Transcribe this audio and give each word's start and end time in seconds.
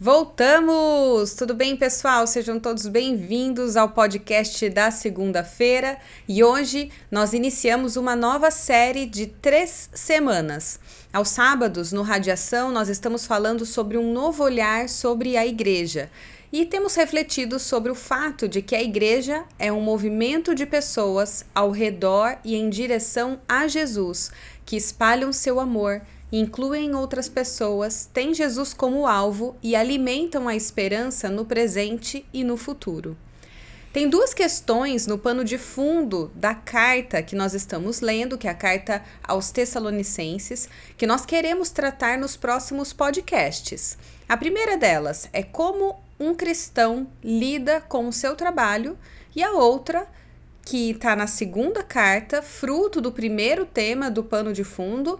Voltamos! 0.00 1.34
Tudo 1.34 1.54
bem, 1.54 1.76
pessoal? 1.76 2.24
Sejam 2.24 2.60
todos 2.60 2.86
bem-vindos 2.86 3.76
ao 3.76 3.88
podcast 3.88 4.70
da 4.70 4.92
segunda-feira 4.92 5.98
e 6.28 6.44
hoje 6.44 6.92
nós 7.10 7.32
iniciamos 7.32 7.96
uma 7.96 8.14
nova 8.14 8.48
série 8.48 9.06
de 9.06 9.26
três 9.26 9.90
semanas. 9.92 10.78
Aos 11.12 11.30
sábados, 11.30 11.90
no 11.90 12.02
Radiação, 12.02 12.70
nós 12.70 12.88
estamos 12.88 13.26
falando 13.26 13.66
sobre 13.66 13.98
um 13.98 14.12
novo 14.12 14.44
olhar 14.44 14.88
sobre 14.88 15.36
a 15.36 15.44
igreja 15.44 16.08
e 16.52 16.64
temos 16.64 16.94
refletido 16.94 17.58
sobre 17.58 17.90
o 17.90 17.96
fato 17.96 18.46
de 18.46 18.62
que 18.62 18.76
a 18.76 18.82
igreja 18.82 19.42
é 19.58 19.72
um 19.72 19.80
movimento 19.80 20.54
de 20.54 20.64
pessoas 20.64 21.44
ao 21.52 21.72
redor 21.72 22.38
e 22.44 22.54
em 22.54 22.70
direção 22.70 23.40
a 23.48 23.66
Jesus 23.66 24.30
que 24.64 24.76
espalham 24.76 25.32
seu 25.32 25.58
amor 25.58 26.02
incluem 26.30 26.94
outras 26.94 27.28
pessoas, 27.28 28.08
têm 28.12 28.34
Jesus 28.34 28.74
como 28.74 29.06
alvo 29.06 29.56
e 29.62 29.74
alimentam 29.74 30.48
a 30.48 30.54
esperança 30.54 31.28
no 31.28 31.44
presente 31.44 32.24
e 32.32 32.44
no 32.44 32.56
futuro. 32.56 33.16
Tem 33.92 34.08
duas 34.08 34.34
questões 34.34 35.06
no 35.06 35.18
pano 35.18 35.42
de 35.42 35.56
fundo 35.56 36.30
da 36.34 36.54
carta 36.54 37.22
que 37.22 37.34
nós 37.34 37.54
estamos 37.54 38.00
lendo, 38.00 38.36
que 38.36 38.46
é 38.46 38.50
a 38.50 38.54
carta 38.54 39.02
aos 39.22 39.50
Tessalonicenses, 39.50 40.68
que 40.96 41.06
nós 41.06 41.24
queremos 41.24 41.70
tratar 41.70 42.18
nos 42.18 42.36
próximos 42.36 42.92
podcasts. 42.92 43.96
A 44.28 44.36
primeira 44.36 44.76
delas 44.76 45.28
é 45.32 45.42
como 45.42 45.96
um 46.20 46.34
cristão 46.34 47.08
lida 47.24 47.80
com 47.80 48.06
o 48.06 48.12
seu 48.12 48.36
trabalho, 48.36 48.98
e 49.34 49.42
a 49.42 49.52
outra, 49.52 50.06
que 50.64 50.90
está 50.90 51.16
na 51.16 51.26
segunda 51.26 51.82
carta, 51.82 52.42
fruto 52.42 53.00
do 53.00 53.10
primeiro 53.10 53.64
tema 53.64 54.10
do 54.10 54.22
pano 54.22 54.52
de 54.52 54.64
fundo, 54.64 55.18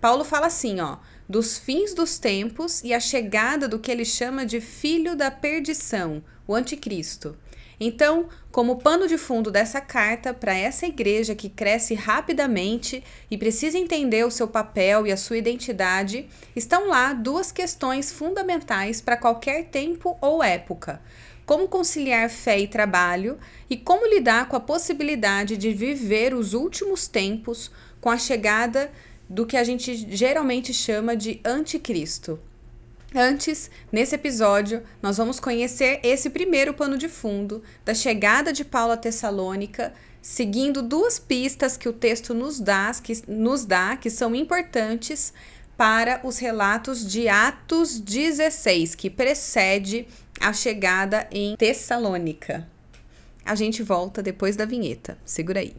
Paulo 0.00 0.24
fala 0.24 0.46
assim, 0.46 0.80
ó, 0.80 0.96
dos 1.28 1.58
fins 1.58 1.94
dos 1.94 2.18
tempos 2.18 2.82
e 2.82 2.94
a 2.94 2.98
chegada 2.98 3.68
do 3.68 3.78
que 3.78 3.90
ele 3.90 4.04
chama 4.04 4.46
de 4.46 4.60
filho 4.60 5.14
da 5.14 5.30
perdição, 5.30 6.22
o 6.46 6.54
anticristo. 6.54 7.36
Então, 7.82 8.28
como 8.52 8.76
pano 8.76 9.08
de 9.08 9.16
fundo 9.16 9.50
dessa 9.50 9.80
carta 9.80 10.34
para 10.34 10.54
essa 10.54 10.86
igreja 10.86 11.34
que 11.34 11.48
cresce 11.48 11.94
rapidamente 11.94 13.02
e 13.30 13.38
precisa 13.38 13.78
entender 13.78 14.22
o 14.26 14.30
seu 14.30 14.46
papel 14.46 15.06
e 15.06 15.12
a 15.12 15.16
sua 15.16 15.38
identidade, 15.38 16.28
estão 16.54 16.88
lá 16.88 17.14
duas 17.14 17.50
questões 17.50 18.12
fundamentais 18.12 19.00
para 19.00 19.16
qualquer 19.16 19.66
tempo 19.68 20.18
ou 20.20 20.42
época: 20.42 21.00
como 21.46 21.68
conciliar 21.68 22.28
fé 22.28 22.58
e 22.58 22.68
trabalho 22.68 23.38
e 23.70 23.78
como 23.78 24.06
lidar 24.06 24.46
com 24.48 24.56
a 24.56 24.60
possibilidade 24.60 25.56
de 25.56 25.72
viver 25.72 26.34
os 26.34 26.52
últimos 26.52 27.08
tempos 27.08 27.70
com 27.98 28.10
a 28.10 28.18
chegada 28.18 28.90
do 29.30 29.46
que 29.46 29.56
a 29.56 29.62
gente 29.62 29.94
geralmente 30.14 30.74
chama 30.74 31.16
de 31.16 31.40
anticristo. 31.44 32.40
Antes, 33.14 33.70
nesse 33.90 34.16
episódio, 34.16 34.82
nós 35.00 35.16
vamos 35.16 35.38
conhecer 35.38 36.00
esse 36.02 36.30
primeiro 36.30 36.74
pano 36.74 36.98
de 36.98 37.08
fundo 37.08 37.62
da 37.84 37.94
chegada 37.94 38.52
de 38.52 38.64
Paulo 38.64 38.92
a 38.92 38.96
Tessalônica, 38.96 39.92
seguindo 40.20 40.82
duas 40.82 41.18
pistas 41.18 41.76
que 41.76 41.88
o 41.88 41.92
texto 41.92 42.34
nos 42.34 42.60
dá, 42.60 42.92
que, 43.02 43.22
nos 43.28 43.64
dá, 43.64 43.96
que 43.96 44.10
são 44.10 44.34
importantes 44.34 45.32
para 45.76 46.20
os 46.24 46.38
relatos 46.38 47.06
de 47.06 47.28
Atos 47.28 47.98
16, 47.98 48.94
que 48.94 49.08
precede 49.08 50.06
a 50.40 50.52
chegada 50.52 51.26
em 51.30 51.56
Tessalônica. 51.56 52.68
A 53.44 53.54
gente 53.54 53.82
volta 53.82 54.22
depois 54.22 54.56
da 54.56 54.64
vinheta. 54.64 55.16
Segura 55.24 55.60
aí. 55.60 55.74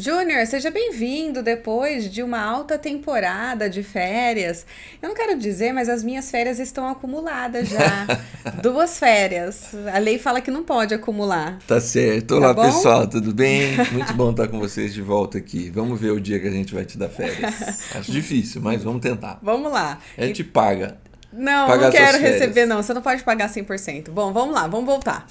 Júnior, 0.00 0.46
seja 0.46 0.70
bem-vindo 0.70 1.42
depois 1.42 2.10
de 2.10 2.22
uma 2.22 2.40
alta 2.40 2.78
temporada 2.78 3.68
de 3.68 3.82
férias. 3.82 4.64
Eu 5.02 5.10
não 5.10 5.14
quero 5.14 5.38
dizer, 5.38 5.74
mas 5.74 5.90
as 5.90 6.02
minhas 6.02 6.30
férias 6.30 6.58
estão 6.58 6.88
acumuladas 6.88 7.68
já. 7.68 8.06
Duas 8.62 8.98
férias. 8.98 9.74
A 9.92 9.98
lei 9.98 10.18
fala 10.18 10.40
que 10.40 10.50
não 10.50 10.64
pode 10.64 10.94
acumular. 10.94 11.58
Tá 11.66 11.78
certo. 11.82 12.28
Tá 12.28 12.36
Olá, 12.36 12.54
bom? 12.54 12.62
pessoal, 12.62 13.06
tudo 13.06 13.34
bem? 13.34 13.76
Muito 13.92 14.14
bom 14.14 14.30
estar 14.30 14.48
com 14.48 14.58
vocês 14.58 14.94
de 14.94 15.02
volta 15.02 15.36
aqui. 15.36 15.68
Vamos 15.68 16.00
ver 16.00 16.12
o 16.12 16.20
dia 16.20 16.40
que 16.40 16.48
a 16.48 16.50
gente 16.50 16.74
vai 16.74 16.86
te 16.86 16.96
dar 16.96 17.10
férias. 17.10 17.92
Acho 17.94 18.10
difícil, 18.10 18.62
mas 18.62 18.82
vamos 18.82 19.02
tentar. 19.02 19.38
Vamos 19.42 19.70
lá. 19.70 19.98
A 20.16 20.24
gente 20.24 20.42
paga. 20.42 20.96
Não, 21.30 21.68
não 21.68 21.90
quero 21.90 22.18
receber, 22.18 22.64
não. 22.64 22.82
Você 22.82 22.94
não 22.94 23.02
pode 23.02 23.22
pagar 23.22 23.50
100%. 23.50 24.08
Bom, 24.08 24.32
vamos 24.32 24.54
lá, 24.54 24.66
vamos 24.66 24.86
voltar. 24.86 25.26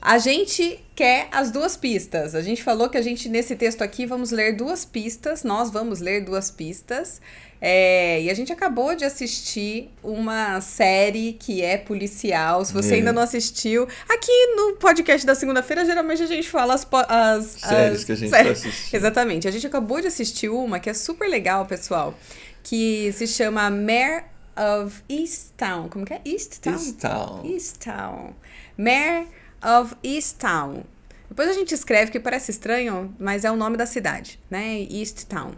A 0.00 0.18
gente 0.18 0.78
quer 0.94 1.28
as 1.32 1.50
duas 1.50 1.76
pistas. 1.76 2.34
A 2.34 2.42
gente 2.42 2.62
falou 2.62 2.88
que 2.88 2.96
a 2.96 3.02
gente, 3.02 3.28
nesse 3.28 3.56
texto 3.56 3.82
aqui, 3.82 4.06
vamos 4.06 4.30
ler 4.30 4.54
duas 4.54 4.84
pistas. 4.84 5.42
Nós 5.42 5.70
vamos 5.70 6.00
ler 6.00 6.24
duas 6.24 6.50
pistas. 6.50 7.20
É, 7.60 8.20
e 8.22 8.30
a 8.30 8.34
gente 8.34 8.52
acabou 8.52 8.94
de 8.94 9.04
assistir 9.04 9.90
uma 10.02 10.60
série 10.60 11.32
que 11.32 11.62
é 11.62 11.78
policial. 11.78 12.64
Se 12.64 12.72
você 12.72 12.94
é. 12.94 12.96
ainda 12.98 13.12
não 13.12 13.22
assistiu, 13.22 13.88
aqui 14.08 14.54
no 14.54 14.76
podcast 14.76 15.26
da 15.26 15.34
segunda-feira, 15.34 15.84
geralmente 15.84 16.22
a 16.22 16.26
gente 16.26 16.48
fala 16.48 16.74
as, 16.74 16.86
as 17.08 17.46
séries 17.46 18.00
as, 18.00 18.04
que 18.04 18.12
a 18.12 18.16
gente 18.16 18.30
séries. 18.30 18.62
tá 18.62 18.68
assistindo. 18.68 18.94
Exatamente. 18.94 19.48
A 19.48 19.50
gente 19.50 19.66
acabou 19.66 20.00
de 20.00 20.06
assistir 20.06 20.48
uma 20.50 20.78
que 20.78 20.90
é 20.90 20.94
super 20.94 21.28
legal, 21.28 21.64
pessoal, 21.66 22.14
que 22.62 23.10
se 23.12 23.26
chama 23.26 23.70
Mare 23.70 24.24
of 24.56 25.02
Easttown. 25.08 25.88
Como 25.88 26.04
que 26.04 26.12
é? 26.12 26.20
Easttown? 26.24 26.74
Easttown. 26.74 27.46
Easttown. 27.46 28.34
Mare 28.76 29.26
of 29.62 29.94
Easttown. 30.02 30.84
Depois 31.28 31.48
a 31.48 31.52
gente 31.52 31.74
escreve 31.74 32.10
que 32.10 32.20
parece 32.20 32.50
estranho, 32.50 33.14
mas 33.18 33.44
é 33.44 33.50
o 33.50 33.56
nome 33.56 33.76
da 33.76 33.86
cidade, 33.86 34.38
né? 34.50 34.86
Easttown. 34.90 35.52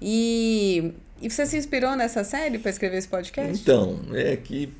E, 0.00 0.92
e 1.20 1.30
você 1.30 1.46
se 1.46 1.56
inspirou 1.56 1.94
nessa 1.94 2.24
série 2.24 2.58
para 2.58 2.70
escrever 2.70 2.98
esse 2.98 3.08
podcast? 3.08 3.60
Então, 3.60 4.00
é 4.12 4.36
que 4.36 4.72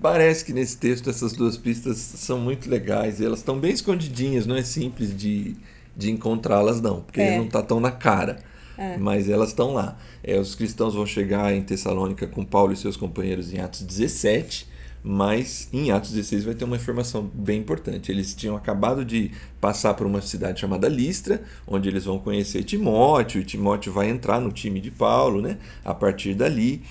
parece 0.00 0.44
que 0.44 0.52
nesse 0.52 0.78
texto 0.78 1.10
essas 1.10 1.32
duas 1.34 1.56
pistas 1.58 1.98
são 1.98 2.38
muito 2.38 2.70
legais. 2.70 3.20
Elas 3.20 3.40
estão 3.40 3.58
bem 3.58 3.72
escondidinhas, 3.72 4.46
não 4.46 4.56
é 4.56 4.62
simples 4.62 5.14
de, 5.14 5.54
de 5.94 6.10
encontrá-las, 6.10 6.80
não, 6.80 7.02
porque 7.02 7.20
é. 7.20 7.36
não 7.36 7.44
está 7.44 7.62
tão 7.62 7.78
na 7.78 7.90
cara. 7.90 8.38
É. 8.78 8.96
Mas 8.96 9.28
elas 9.28 9.50
estão 9.50 9.74
lá. 9.74 9.98
É, 10.24 10.38
os 10.38 10.54
cristãos 10.54 10.94
vão 10.94 11.04
chegar 11.04 11.52
em 11.54 11.60
Tessalônica 11.60 12.26
com 12.26 12.42
Paulo 12.42 12.72
e 12.72 12.76
seus 12.76 12.96
companheiros 12.96 13.52
em 13.52 13.58
Atos 13.58 13.82
17 13.82 14.69
mas 15.02 15.68
em 15.72 15.90
Atos 15.90 16.12
16 16.12 16.44
vai 16.44 16.54
ter 16.54 16.64
uma 16.64 16.76
informação 16.76 17.30
bem 17.32 17.60
importante. 17.60 18.12
Eles 18.12 18.34
tinham 18.34 18.56
acabado 18.56 19.04
de 19.04 19.30
passar 19.60 19.94
por 19.94 20.06
uma 20.06 20.20
cidade 20.20 20.60
chamada 20.60 20.88
Listra, 20.88 21.42
onde 21.66 21.88
eles 21.88 22.04
vão 22.04 22.18
conhecer 22.18 22.62
Timóteo, 22.64 23.40
e 23.40 23.44
Timóteo 23.44 23.92
vai 23.92 24.08
entrar 24.08 24.40
no 24.40 24.52
time 24.52 24.80
de 24.80 24.90
Paulo, 24.90 25.40
né? 25.40 25.58
A 25.84 25.94
partir 25.94 26.34
dali. 26.34 26.82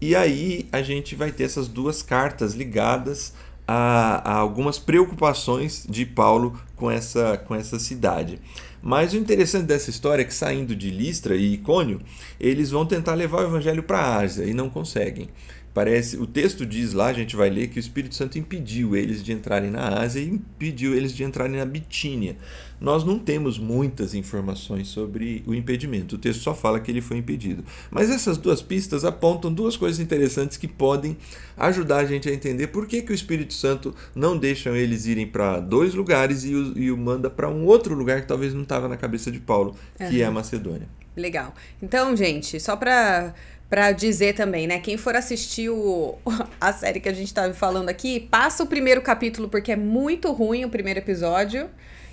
E 0.00 0.14
aí 0.14 0.68
a 0.72 0.80
gente 0.80 1.14
vai 1.14 1.30
ter 1.30 1.44
essas 1.44 1.68
duas 1.68 2.02
cartas 2.02 2.54
ligadas 2.54 3.34
a, 3.66 4.22
a 4.24 4.34
algumas 4.36 4.78
preocupações 4.78 5.84
de 5.86 6.06
Paulo 6.06 6.58
com 6.74 6.90
essa, 6.90 7.36
com 7.36 7.54
essa 7.54 7.78
cidade. 7.78 8.40
Mas 8.80 9.12
o 9.12 9.16
interessante 9.16 9.66
dessa 9.66 9.90
história 9.90 10.22
é 10.22 10.24
que 10.24 10.32
saindo 10.32 10.74
de 10.74 10.90
Listra 10.90 11.36
e 11.36 11.54
Icônio, 11.54 12.00
eles 12.40 12.70
vão 12.70 12.86
tentar 12.86 13.14
levar 13.14 13.42
o 13.42 13.48
evangelho 13.48 13.82
para 13.82 13.98
a 13.98 14.16
Ásia 14.20 14.44
e 14.44 14.54
não 14.54 14.70
conseguem. 14.70 15.28
Parece, 15.78 16.16
o 16.16 16.26
texto 16.26 16.66
diz 16.66 16.92
lá, 16.92 17.06
a 17.06 17.12
gente 17.12 17.36
vai 17.36 17.48
ler 17.48 17.68
que 17.68 17.78
o 17.78 17.78
Espírito 17.78 18.12
Santo 18.12 18.36
impediu 18.36 18.96
eles 18.96 19.22
de 19.22 19.32
entrarem 19.32 19.70
na 19.70 20.00
Ásia 20.00 20.18
e 20.18 20.28
impediu 20.28 20.92
eles 20.92 21.14
de 21.14 21.22
entrarem 21.22 21.56
na 21.56 21.64
Bitínia. 21.64 22.36
Nós 22.80 23.04
não 23.04 23.16
temos 23.16 23.60
muitas 23.60 24.12
informações 24.12 24.88
sobre 24.88 25.44
o 25.46 25.54
impedimento. 25.54 26.16
O 26.16 26.18
texto 26.18 26.40
só 26.40 26.52
fala 26.52 26.80
que 26.80 26.90
ele 26.90 27.00
foi 27.00 27.18
impedido. 27.18 27.64
Mas 27.92 28.10
essas 28.10 28.36
duas 28.36 28.60
pistas 28.60 29.04
apontam 29.04 29.52
duas 29.52 29.76
coisas 29.76 30.00
interessantes 30.00 30.56
que 30.56 30.66
podem 30.66 31.16
ajudar 31.56 31.98
a 31.98 32.04
gente 32.04 32.28
a 32.28 32.34
entender 32.34 32.66
por 32.66 32.84
que, 32.88 33.00
que 33.00 33.12
o 33.12 33.14
Espírito 33.14 33.54
Santo 33.54 33.94
não 34.16 34.36
deixa 34.36 34.70
eles 34.70 35.06
irem 35.06 35.28
para 35.28 35.60
dois 35.60 35.94
lugares 35.94 36.42
e 36.42 36.56
o, 36.56 36.76
e 36.76 36.90
o 36.90 36.96
manda 36.96 37.30
para 37.30 37.48
um 37.48 37.64
outro 37.64 37.94
lugar 37.94 38.20
que 38.20 38.26
talvez 38.26 38.52
não 38.52 38.62
estava 38.62 38.88
na 38.88 38.96
cabeça 38.96 39.30
de 39.30 39.38
Paulo, 39.38 39.76
que 39.96 40.02
uhum. 40.02 40.22
é 40.22 40.24
a 40.24 40.30
Macedônia. 40.32 40.88
Legal. 41.18 41.52
Então, 41.82 42.16
gente, 42.16 42.60
só 42.60 42.76
para 42.76 43.34
para 43.68 43.92
dizer 43.92 44.34
também, 44.34 44.66
né? 44.66 44.78
Quem 44.78 44.96
for 44.96 45.14
assistir 45.14 45.68
o, 45.68 46.16
a 46.60 46.72
série 46.72 47.00
que 47.00 47.08
a 47.08 47.12
gente 47.12 47.32
tá 47.32 47.52
falando 47.52 47.88
aqui, 47.88 48.20
passa 48.20 48.62
o 48.62 48.66
primeiro 48.66 49.02
capítulo 49.02 49.48
porque 49.48 49.72
é 49.72 49.76
muito 49.76 50.32
ruim 50.32 50.64
o 50.64 50.70
primeiro 50.70 51.00
episódio. 51.00 51.68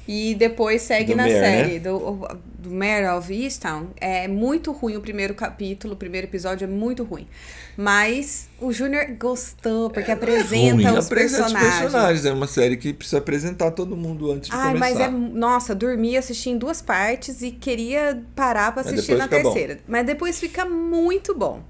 E 0.08 0.36
depois 0.36 0.84
segue 0.84 1.14
do 1.14 1.18
na 1.18 1.24
Mare, 1.24 1.34
série 1.34 1.74
né? 1.74 1.80
do, 1.80 2.28
do 2.60 2.70
Mare 2.70 3.08
of 3.18 3.34
Easttown. 3.34 3.88
É 4.00 4.28
muito 4.28 4.72
ruim 4.72 4.96
o 4.96 5.02
primeiro 5.02 5.34
capítulo, 5.34 5.94
o 5.94 5.98
primeiro 5.98 6.28
episódio 6.28 6.66
é 6.66 6.68
muito 6.68 7.04
ruim. 7.04 7.28
Mas 7.76 8.48
o 8.60 8.72
Júnior 8.72 9.08
gostou, 9.20 9.90
porque 9.90 10.12
é, 10.12 10.14
apresenta 10.14 10.88
é 10.90 10.92
os 10.92 11.06
apresenta 11.08 11.44
personagens. 11.44 11.74
Os 11.74 11.82
personagens. 11.82 12.26
É 12.26 12.34
uma 12.34 12.48
série 12.48 12.78
que 12.78 12.94
precisa 12.94 13.18
apresentar 13.18 13.72
todo 13.72 13.98
mundo 13.98 14.32
antes 14.32 14.50
de 14.50 14.56
Ai, 14.56 14.74
começar. 14.74 14.80
mas 14.80 15.00
é. 15.00 15.10
Nossa, 15.10 15.74
dormi, 15.74 16.16
assisti 16.16 16.52
em 16.52 16.58
duas 16.58 16.82
partes 16.82 17.42
e 17.42 17.52
queria 17.52 18.22
parar 18.36 18.72
para 18.74 18.82
assistir 18.82 19.16
na 19.16 19.28
terceira. 19.28 19.76
Bom. 19.76 19.82
Mas 19.88 20.06
depois 20.06 20.40
fica 20.40 20.66
muito 20.66 21.34
bom. 21.34 21.62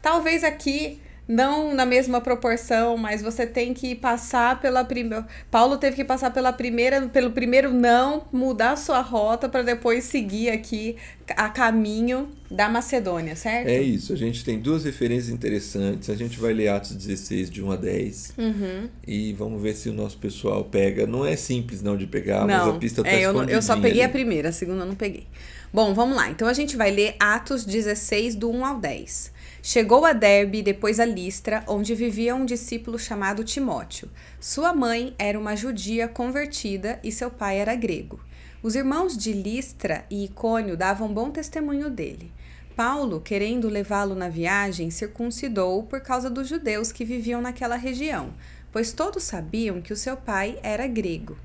Talvez 0.00 0.42
aqui 0.42 1.00
não 1.28 1.74
na 1.74 1.84
mesma 1.84 2.20
proporção, 2.20 2.96
mas 2.96 3.20
você 3.20 3.46
tem 3.46 3.74
que 3.74 3.94
passar 3.94 4.60
pela 4.60 4.84
primeira. 4.84 5.26
Paulo 5.50 5.76
teve 5.76 5.96
que 5.96 6.04
passar 6.04 6.30
pela 6.30 6.52
primeira, 6.52 7.08
pelo 7.08 7.30
primeiro 7.30 7.72
não, 7.72 8.26
mudar 8.32 8.76
sua 8.76 9.00
rota 9.00 9.48
para 9.48 9.62
depois 9.62 10.04
seguir 10.04 10.50
aqui 10.50 10.96
a 11.36 11.48
caminho 11.48 12.28
da 12.48 12.68
Macedônia, 12.68 13.34
certo? 13.34 13.66
É 13.66 13.82
isso. 13.82 14.12
A 14.12 14.16
gente 14.16 14.44
tem 14.44 14.60
duas 14.60 14.84
referências 14.84 15.28
interessantes. 15.28 16.08
A 16.08 16.14
gente 16.14 16.38
vai 16.38 16.52
ler 16.52 16.68
Atos 16.68 16.94
16, 16.94 17.50
de 17.50 17.62
1 17.62 17.72
a 17.72 17.76
10. 17.76 18.32
Uhum. 18.38 18.88
E 19.04 19.32
vamos 19.32 19.60
ver 19.60 19.74
se 19.74 19.88
o 19.88 19.92
nosso 19.92 20.18
pessoal 20.18 20.62
pega. 20.64 21.06
Não 21.06 21.26
é 21.26 21.34
simples 21.34 21.82
não 21.82 21.96
de 21.96 22.06
pegar, 22.06 22.46
não, 22.46 22.66
mas 22.66 22.76
a 22.76 22.78
pista 22.78 23.02
tá 23.02 23.10
é, 23.10 23.22
eu, 23.22 23.42
eu 23.44 23.60
só 23.60 23.74
peguei 23.74 24.02
ali. 24.02 24.02
a 24.02 24.08
primeira, 24.08 24.50
a 24.50 24.52
segunda 24.52 24.82
eu 24.82 24.86
não 24.86 24.94
peguei. 24.94 25.26
Bom, 25.72 25.92
vamos 25.92 26.16
lá. 26.16 26.30
Então 26.30 26.46
a 26.46 26.52
gente 26.52 26.76
vai 26.76 26.92
ler 26.92 27.16
Atos 27.18 27.64
16, 27.64 28.36
do 28.36 28.50
1 28.50 28.64
ao 28.64 28.78
10. 28.78 29.32
Chegou 29.68 30.04
a 30.04 30.12
Derbe 30.12 30.62
depois 30.62 31.00
a 31.00 31.04
Listra, 31.04 31.64
onde 31.66 31.92
vivia 31.92 32.36
um 32.36 32.44
discípulo 32.44 32.96
chamado 32.96 33.42
Timóteo. 33.42 34.08
Sua 34.38 34.72
mãe 34.72 35.12
era 35.18 35.36
uma 35.36 35.56
judia 35.56 36.06
convertida 36.06 37.00
e 37.02 37.10
seu 37.10 37.32
pai 37.32 37.58
era 37.58 37.74
grego. 37.74 38.20
Os 38.62 38.76
irmãos 38.76 39.16
de 39.16 39.32
Listra 39.32 40.06
e 40.08 40.26
Icônio 40.26 40.76
davam 40.76 41.12
bom 41.12 41.32
testemunho 41.32 41.90
dele. 41.90 42.32
Paulo, 42.76 43.20
querendo 43.20 43.68
levá-lo 43.68 44.14
na 44.14 44.28
viagem, 44.28 44.88
circuncidou 44.88 45.82
por 45.82 46.00
causa 46.00 46.30
dos 46.30 46.46
judeus 46.46 46.92
que 46.92 47.04
viviam 47.04 47.40
naquela 47.40 47.74
região, 47.74 48.34
pois 48.70 48.92
todos 48.92 49.24
sabiam 49.24 49.82
que 49.82 49.92
o 49.92 49.96
seu 49.96 50.16
pai 50.16 50.60
era 50.62 50.86
grego. 50.86 51.36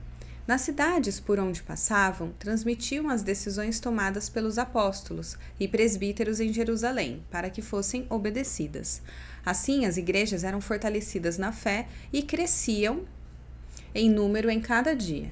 Nas 0.52 0.64
cidades 0.64 1.18
por 1.18 1.40
onde 1.40 1.64
passavam, 1.64 2.34
transmitiam 2.38 3.10
as 3.10 3.24
decisões 3.24 3.80
tomadas 3.80 4.28
pelos 4.28 4.58
apóstolos 4.58 5.38
e 5.58 5.66
presbíteros 5.66 6.42
em 6.42 6.52
Jerusalém, 6.52 7.24
para 7.32 7.50
que 7.50 7.62
fossem 7.62 8.06
obedecidas. 8.10 9.02
Assim, 9.46 9.86
as 9.86 9.96
igrejas 9.96 10.44
eram 10.44 10.60
fortalecidas 10.60 11.38
na 11.38 11.54
fé 11.54 11.88
e 12.12 12.22
cresciam 12.22 13.06
em 13.96 14.10
número 14.10 14.50
em 14.50 14.60
cada 14.60 14.94
dia. 14.94 15.32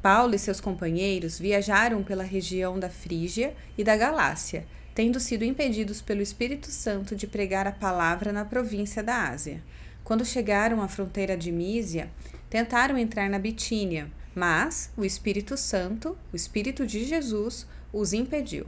Paulo 0.00 0.34
e 0.34 0.38
seus 0.38 0.62
companheiros 0.62 1.38
viajaram 1.38 2.02
pela 2.02 2.24
região 2.24 2.80
da 2.80 2.88
Frígia 2.88 3.54
e 3.76 3.84
da 3.84 3.98
Galácia, 3.98 4.66
tendo 4.94 5.20
sido 5.20 5.44
impedidos 5.44 6.00
pelo 6.00 6.22
Espírito 6.22 6.70
Santo 6.70 7.14
de 7.14 7.26
pregar 7.26 7.66
a 7.66 7.72
palavra 7.72 8.32
na 8.32 8.46
província 8.46 9.02
da 9.02 9.28
Ásia. 9.28 9.62
Quando 10.02 10.24
chegaram 10.24 10.80
à 10.80 10.88
fronteira 10.88 11.36
de 11.36 11.52
Mísia, 11.52 12.08
tentaram 12.48 12.96
entrar 12.96 13.28
na 13.28 13.38
Bitínia, 13.38 14.10
mas 14.34 14.90
o 14.96 15.04
Espírito 15.04 15.56
Santo, 15.56 16.16
o 16.32 16.36
Espírito 16.36 16.86
de 16.86 17.04
Jesus, 17.04 17.66
os 17.92 18.12
impediu. 18.12 18.66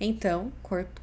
Então 0.00 0.52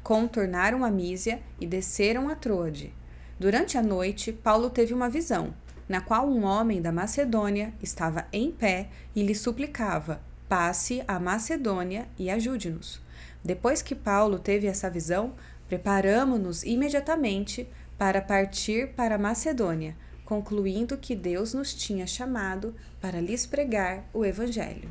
contornaram 0.02 0.84
a 0.84 0.90
Mísia 0.90 1.40
e 1.60 1.66
desceram 1.66 2.28
a 2.28 2.34
Troade. 2.34 2.92
Durante 3.38 3.78
a 3.78 3.82
noite, 3.82 4.32
Paulo 4.32 4.68
teve 4.68 4.92
uma 4.92 5.08
visão, 5.08 5.54
na 5.88 6.00
qual 6.00 6.28
um 6.28 6.44
homem 6.44 6.82
da 6.82 6.90
Macedônia 6.90 7.72
estava 7.80 8.26
em 8.32 8.50
pé 8.50 8.88
e 9.14 9.22
lhe 9.22 9.34
suplicava: 9.34 10.20
passe 10.48 11.02
a 11.06 11.20
Macedônia 11.20 12.08
e 12.18 12.28
ajude-nos. 12.28 13.00
Depois 13.44 13.82
que 13.82 13.94
Paulo 13.94 14.38
teve 14.38 14.66
essa 14.66 14.90
visão, 14.90 15.34
preparamo-nos 15.68 16.64
imediatamente 16.64 17.68
para 17.96 18.20
partir 18.20 18.88
para 18.94 19.14
a 19.14 19.18
Macedônia 19.18 19.96
concluindo 20.28 20.98
que 20.98 21.14
Deus 21.14 21.54
nos 21.54 21.72
tinha 21.72 22.06
chamado 22.06 22.74
para 23.00 23.18
lhes 23.18 23.46
pregar 23.46 24.04
o 24.12 24.26
Evangelho. 24.26 24.90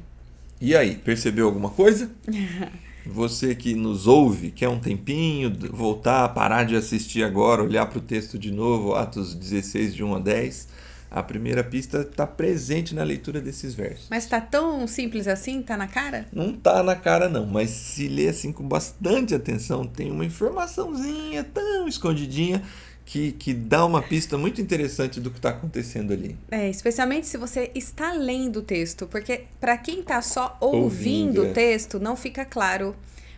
E 0.59 0.75
aí, 0.75 0.95
percebeu 0.95 1.45
alguma 1.45 1.69
coisa? 1.69 2.09
Você 3.05 3.53
que 3.53 3.75
nos 3.75 4.07
ouve, 4.07 4.49
quer 4.49 4.67
um 4.67 4.79
tempinho, 4.79 5.55
voltar, 5.71 6.27
parar 6.29 6.63
de 6.63 6.75
assistir 6.75 7.23
agora, 7.23 7.61
olhar 7.61 7.85
para 7.85 7.99
o 7.99 8.01
texto 8.01 8.39
de 8.39 8.51
novo, 8.51 8.95
Atos 8.95 9.35
16, 9.35 9.93
de 9.93 10.03
1 10.03 10.15
a 10.15 10.19
10. 10.19 10.67
A 11.11 11.21
primeira 11.21 11.63
pista 11.63 11.99
está 11.99 12.25
presente 12.25 12.95
na 12.95 13.03
leitura 13.03 13.39
desses 13.39 13.75
versos. 13.75 14.07
Mas 14.09 14.23
está 14.23 14.41
tão 14.41 14.87
simples 14.87 15.27
assim? 15.27 15.59
Está 15.59 15.77
na 15.77 15.87
cara? 15.87 16.25
Não 16.33 16.49
está 16.49 16.81
na 16.81 16.95
cara, 16.95 17.29
não. 17.29 17.45
Mas 17.45 17.69
se 17.69 18.07
ler 18.07 18.29
assim 18.29 18.51
com 18.51 18.67
bastante 18.67 19.35
atenção, 19.35 19.85
tem 19.85 20.11
uma 20.11 20.25
informaçãozinha 20.25 21.43
tão 21.43 21.87
escondidinha 21.87 22.63
que, 23.07 23.31
que 23.31 23.53
dá 23.53 23.85
uma 23.85 24.01
pista 24.01 24.37
muito 24.37 24.59
interessante 24.59 25.21
do 25.21 25.31
que 25.31 25.37
está 25.37 25.51
acontecendo 25.51 26.11
ali. 26.11 26.37
É, 26.51 26.69
especialmente 26.69 27.25
se 27.25 27.37
você 27.37 27.71
está 27.73 28.11
lendo 28.11 28.57
o 28.57 28.61
texto, 28.61 29.07
porque 29.07 29.45
para 29.61 29.77
quem 29.77 30.01
está 30.01 30.21
só 30.21 30.57
ouvindo, 30.59 30.83
ouvindo 30.83 31.45
é. 31.45 31.49
o 31.49 31.53
texto, 31.53 32.01
não 32.01 32.17
fica 32.17 32.43
claro. 32.43 32.93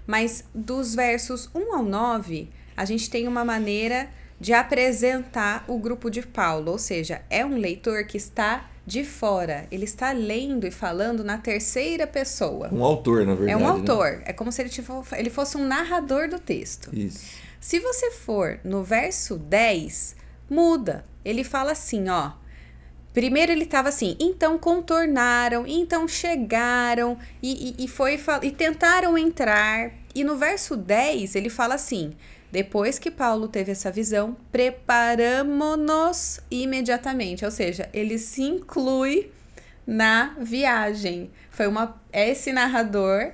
Mas 0.08 0.44
dos 0.56 0.96
versos 0.96 1.52
1 1.54 1.76
ao 1.76 1.84
9, 1.84 2.50
a 2.76 2.84
gente 2.84 3.12
tem 3.12 3.28
uma 3.28 3.46
maneira 3.46 4.10
de 4.40 4.54
apresentar 4.54 5.66
o 5.68 5.78
grupo 5.78 6.10
de 6.10 6.24
Paulo, 6.24 6.72
ou 6.72 6.80
seja, 6.80 7.22
é 7.30 7.46
um 7.46 7.56
leitor 7.56 8.06
que 8.06 8.18
está 8.18 8.68
de 8.88 9.04
fora, 9.04 9.68
ele 9.70 9.84
está 9.84 10.12
lendo 10.12 10.66
e 10.66 10.72
falando 10.72 11.24
na 11.24 11.38
terceira 11.38 12.08
pessoa. 12.08 12.74
Um 12.74 12.84
autor, 12.84 13.24
na 13.24 13.36
verdade. 13.36 13.52
É 13.52 13.56
um 13.56 13.60
né? 13.60 13.68
autor, 13.68 14.14
né? 14.14 14.24
é 14.26 14.34
como 14.34 14.52
se 14.52 14.64
ele, 14.64 14.72
ele 15.16 15.30
fosse 15.30 15.58
um 15.58 15.68
narrador 15.68 16.28
do 16.28 16.40
texto. 16.40 16.90
Isso. 16.92 17.49
Se 17.60 17.80
você 17.80 18.12
for 18.12 18.60
no 18.64 18.84
verso 18.84 19.38
10, 19.38 20.16
muda. 20.50 21.04
Ele 21.26 21.44
fala 21.44 21.74
assim, 21.74 22.08
ó. 22.08 22.32
Primeiro 23.14 23.52
ele 23.52 23.66
estava 23.66 23.90
assim, 23.90 24.16
então 24.20 24.58
contornaram, 24.58 25.68
então 25.68 26.08
chegaram 26.08 27.18
e, 27.42 27.76
e, 27.80 27.84
e, 27.84 27.88
foi 27.88 28.18
e 28.44 28.52
tentaram 28.52 29.18
entrar. 29.18 29.92
E 30.16 30.24
no 30.24 30.38
verso 30.38 30.78
10 30.78 31.36
ele 31.36 31.50
fala 31.50 31.76
assim: 31.76 32.16
depois 32.52 32.98
que 32.98 33.12
Paulo 33.12 33.48
teve 33.48 33.72
essa 33.72 33.92
visão, 33.92 34.38
preparamos-nos 34.52 36.40
imediatamente. 36.50 37.44
Ou 37.44 37.52
seja, 37.52 37.90
ele 37.92 38.18
se 38.18 38.44
inclui 38.44 39.32
na 39.86 40.36
viagem. 40.40 41.30
Foi 41.50 41.68
uma 41.68 42.00
esse 42.14 42.54
narrador 42.54 43.34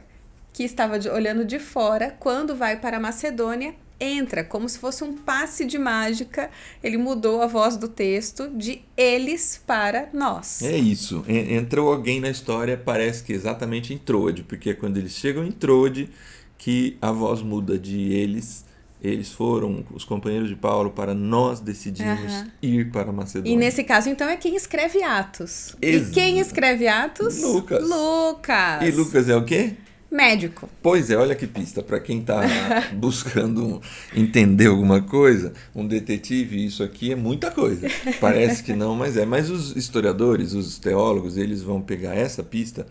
que 0.51 0.63
estava 0.63 0.97
de, 0.97 1.09
olhando 1.09 1.45
de 1.45 1.59
fora 1.59 2.15
quando 2.17 2.55
vai 2.55 2.79
para 2.79 2.99
Macedônia 2.99 3.75
entra 3.99 4.43
como 4.43 4.67
se 4.67 4.77
fosse 4.77 5.03
um 5.03 5.13
passe 5.13 5.65
de 5.65 5.77
mágica. 5.77 6.49
Ele 6.83 6.97
mudou 6.97 7.41
a 7.41 7.47
voz 7.47 7.77
do 7.77 7.87
texto 7.87 8.49
de 8.49 8.81
eles 8.95 9.61
para 9.65 10.09
nós. 10.13 10.61
É 10.61 10.77
isso. 10.77 11.23
Entrou 11.27 11.91
alguém 11.91 12.19
na 12.19 12.29
história, 12.29 12.77
parece 12.77 13.23
que 13.23 13.33
exatamente 13.33 13.93
em 13.93 13.97
Troade, 13.97 14.43
porque 14.43 14.71
é 14.71 14.73
quando 14.73 14.97
eles 14.97 15.13
chegam 15.13 15.43
em 15.43 15.51
Troade 15.51 16.09
que 16.57 16.97
a 17.01 17.11
voz 17.11 17.41
muda 17.41 17.77
de 17.77 18.13
eles. 18.13 18.65
Eles 19.01 19.31
foram 19.31 19.85
os 19.93 20.03
companheiros 20.03 20.49
de 20.49 20.55
Paulo 20.55 20.89
para 20.89 21.13
nós 21.13 21.59
decidimos 21.59 22.33
uhum. 22.33 22.47
ir 22.59 22.91
para 22.91 23.11
Macedônia. 23.11 23.53
E 23.53 23.55
nesse 23.55 23.83
caso, 23.83 24.09
então, 24.09 24.27
é 24.27 24.35
quem 24.35 24.55
escreve 24.55 25.03
Atos. 25.03 25.75
Ex 25.79 26.09
e 26.09 26.11
quem 26.11 26.39
escreve 26.39 26.87
Atos? 26.87 27.39
Lucas. 27.39 27.87
Lucas. 27.87 28.81
E 28.81 28.89
Lucas 28.89 29.29
é 29.29 29.35
o 29.35 29.45
quê? 29.45 29.75
Médico. 30.11 30.69
Pois 30.81 31.09
é, 31.09 31.17
olha 31.17 31.35
que 31.35 31.47
pista. 31.47 31.83
Para 31.83 31.99
quem 31.99 32.19
está 32.19 32.41
buscando 32.95 33.81
entender 34.15 34.67
alguma 34.67 35.01
coisa, 35.01 35.53
um 35.75 35.85
detetive, 35.85 36.65
isso 36.65 36.83
aqui 36.83 37.11
é 37.11 37.15
muita 37.15 37.51
coisa. 37.51 37.87
Parece 38.21 38.63
que 38.63 38.73
não, 38.73 38.95
mas 38.95 39.17
é. 39.17 39.25
Mas 39.25 39.49
os 39.49 39.75
historiadores, 39.75 40.53
os 40.53 40.77
teólogos, 40.77 41.37
eles 41.37 41.61
vão 41.61 41.81
pegar 41.81 42.15
essa 42.15 42.43
pista 42.43 42.87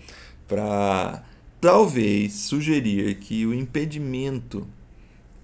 para 0.47 1.23
talvez 1.61 2.35
sugerir 2.35 3.15
que 3.17 3.47
o 3.47 3.55
impedimento 3.55 4.67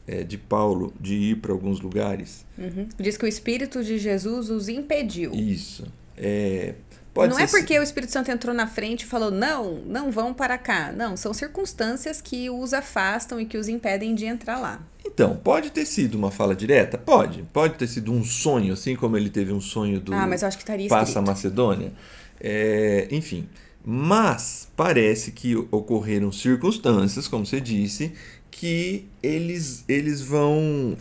é, 0.07 0.25
de 0.25 0.37
Paulo 0.37 0.93
de 1.00 1.15
ir 1.15 1.37
para 1.37 1.53
alguns 1.53 1.81
lugares. 1.81 2.45
Uhum. 2.59 2.89
Diz 2.99 3.17
que 3.17 3.25
o 3.25 3.29
Espírito 3.29 3.83
de 3.83 3.97
Jesus 3.97 4.50
os 4.50 4.69
impediu. 4.69 5.33
Isso. 5.33 5.87
É, 6.17 6.75
Pode 7.21 7.35
não 7.35 7.39
é 7.39 7.47
porque 7.47 7.79
o 7.79 7.83
Espírito 7.83 8.12
Santo 8.12 8.31
entrou 8.31 8.55
na 8.55 8.67
frente 8.67 9.03
e 9.03 9.07
falou, 9.07 9.31
não, 9.31 9.75
não 9.85 10.11
vão 10.11 10.33
para 10.33 10.57
cá. 10.57 10.91
Não, 10.91 11.19
são 11.19 11.35
circunstâncias 11.35 12.23
que 12.23 12.49
os 12.49 12.73
afastam 12.73 13.39
e 13.39 13.45
que 13.45 13.59
os 13.59 13.69
impedem 13.69 14.15
de 14.15 14.25
entrar 14.25 14.59
lá. 14.59 14.81
Então, 15.05 15.37
pode 15.37 15.71
ter 15.71 15.85
sido 15.85 16.15
uma 16.15 16.31
fala 16.31 16.57
direta? 16.57 16.97
Pode. 16.97 17.43
Pode 17.53 17.75
ter 17.75 17.87
sido 17.89 18.11
um 18.11 18.25
sonho, 18.25 18.73
assim 18.73 18.97
como 18.97 19.19
ele 19.19 19.29
teve 19.29 19.53
um 19.53 19.61
sonho 19.61 20.00
do 20.00 20.15
ah, 20.15 20.27
mas 20.27 20.41
eu 20.41 20.49
acho 20.49 20.57
que 20.57 20.62
estaria 20.62 20.89
Passa 20.89 21.21
Macedônia. 21.21 21.93
É, 22.41 23.07
enfim. 23.11 23.47
Mas 23.85 24.69
parece 24.75 25.31
que 25.33 25.57
ocorreram 25.71 26.33
circunstâncias, 26.33 27.29
como 27.29 27.45
você 27.45 27.61
disse, 27.61 28.15
que 28.50 29.07
eles, 29.23 29.85
eles 29.87 30.23
vão 30.23 30.97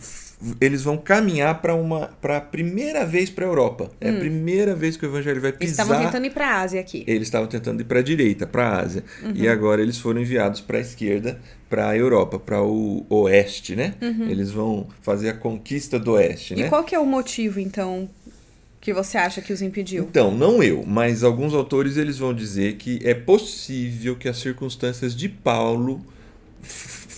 eles 0.60 0.82
vão 0.82 0.96
caminhar 0.96 1.60
para 1.60 1.74
uma 1.74 2.08
para 2.20 2.38
a 2.38 2.40
primeira 2.40 3.04
vez 3.04 3.28
para 3.28 3.44
a 3.44 3.48
Europa. 3.48 3.90
É 4.00 4.10
hum. 4.10 4.16
a 4.16 4.18
primeira 4.20 4.74
vez 4.74 4.96
que 4.96 5.04
o 5.04 5.08
evangelho 5.08 5.40
vai 5.40 5.52
pisar. 5.52 5.64
Eles 5.64 5.78
estavam 5.78 6.04
tentando 6.04 6.26
ir 6.26 6.30
para 6.30 6.48
a 6.48 6.60
Ásia 6.60 6.80
aqui. 6.80 7.04
Eles 7.06 7.22
estavam 7.22 7.48
tentando 7.48 7.80
ir 7.80 7.84
para 7.84 7.98
a 7.98 8.02
direita, 8.02 8.46
para 8.46 8.68
a 8.68 8.80
Ásia. 8.80 9.04
Uhum. 9.22 9.32
E 9.34 9.48
agora 9.48 9.82
eles 9.82 9.98
foram 9.98 10.20
enviados 10.20 10.60
para 10.60 10.78
a 10.78 10.80
esquerda, 10.80 11.38
para 11.68 11.90
a 11.90 11.96
Europa, 11.96 12.38
para 12.38 12.62
o 12.62 13.04
oeste, 13.10 13.76
né? 13.76 13.94
Uhum. 14.00 14.28
Eles 14.28 14.50
vão 14.50 14.88
fazer 15.02 15.28
a 15.28 15.34
conquista 15.34 15.98
do 15.98 16.12
oeste, 16.12 16.54
e 16.54 16.56
né? 16.60 16.66
E 16.66 16.68
qual 16.68 16.84
que 16.84 16.94
é 16.94 16.98
o 16.98 17.06
motivo 17.06 17.60
então 17.60 18.08
que 18.80 18.94
você 18.94 19.18
acha 19.18 19.42
que 19.42 19.52
os 19.52 19.60
impediu? 19.60 20.04
Então, 20.04 20.34
não 20.34 20.62
eu, 20.62 20.84
mas 20.86 21.22
alguns 21.22 21.52
autores 21.52 21.98
eles 21.98 22.16
vão 22.16 22.32
dizer 22.32 22.76
que 22.76 22.98
é 23.04 23.12
possível 23.12 24.16
que 24.16 24.26
as 24.26 24.38
circunstâncias 24.38 25.14
de 25.14 25.28
Paulo 25.28 26.00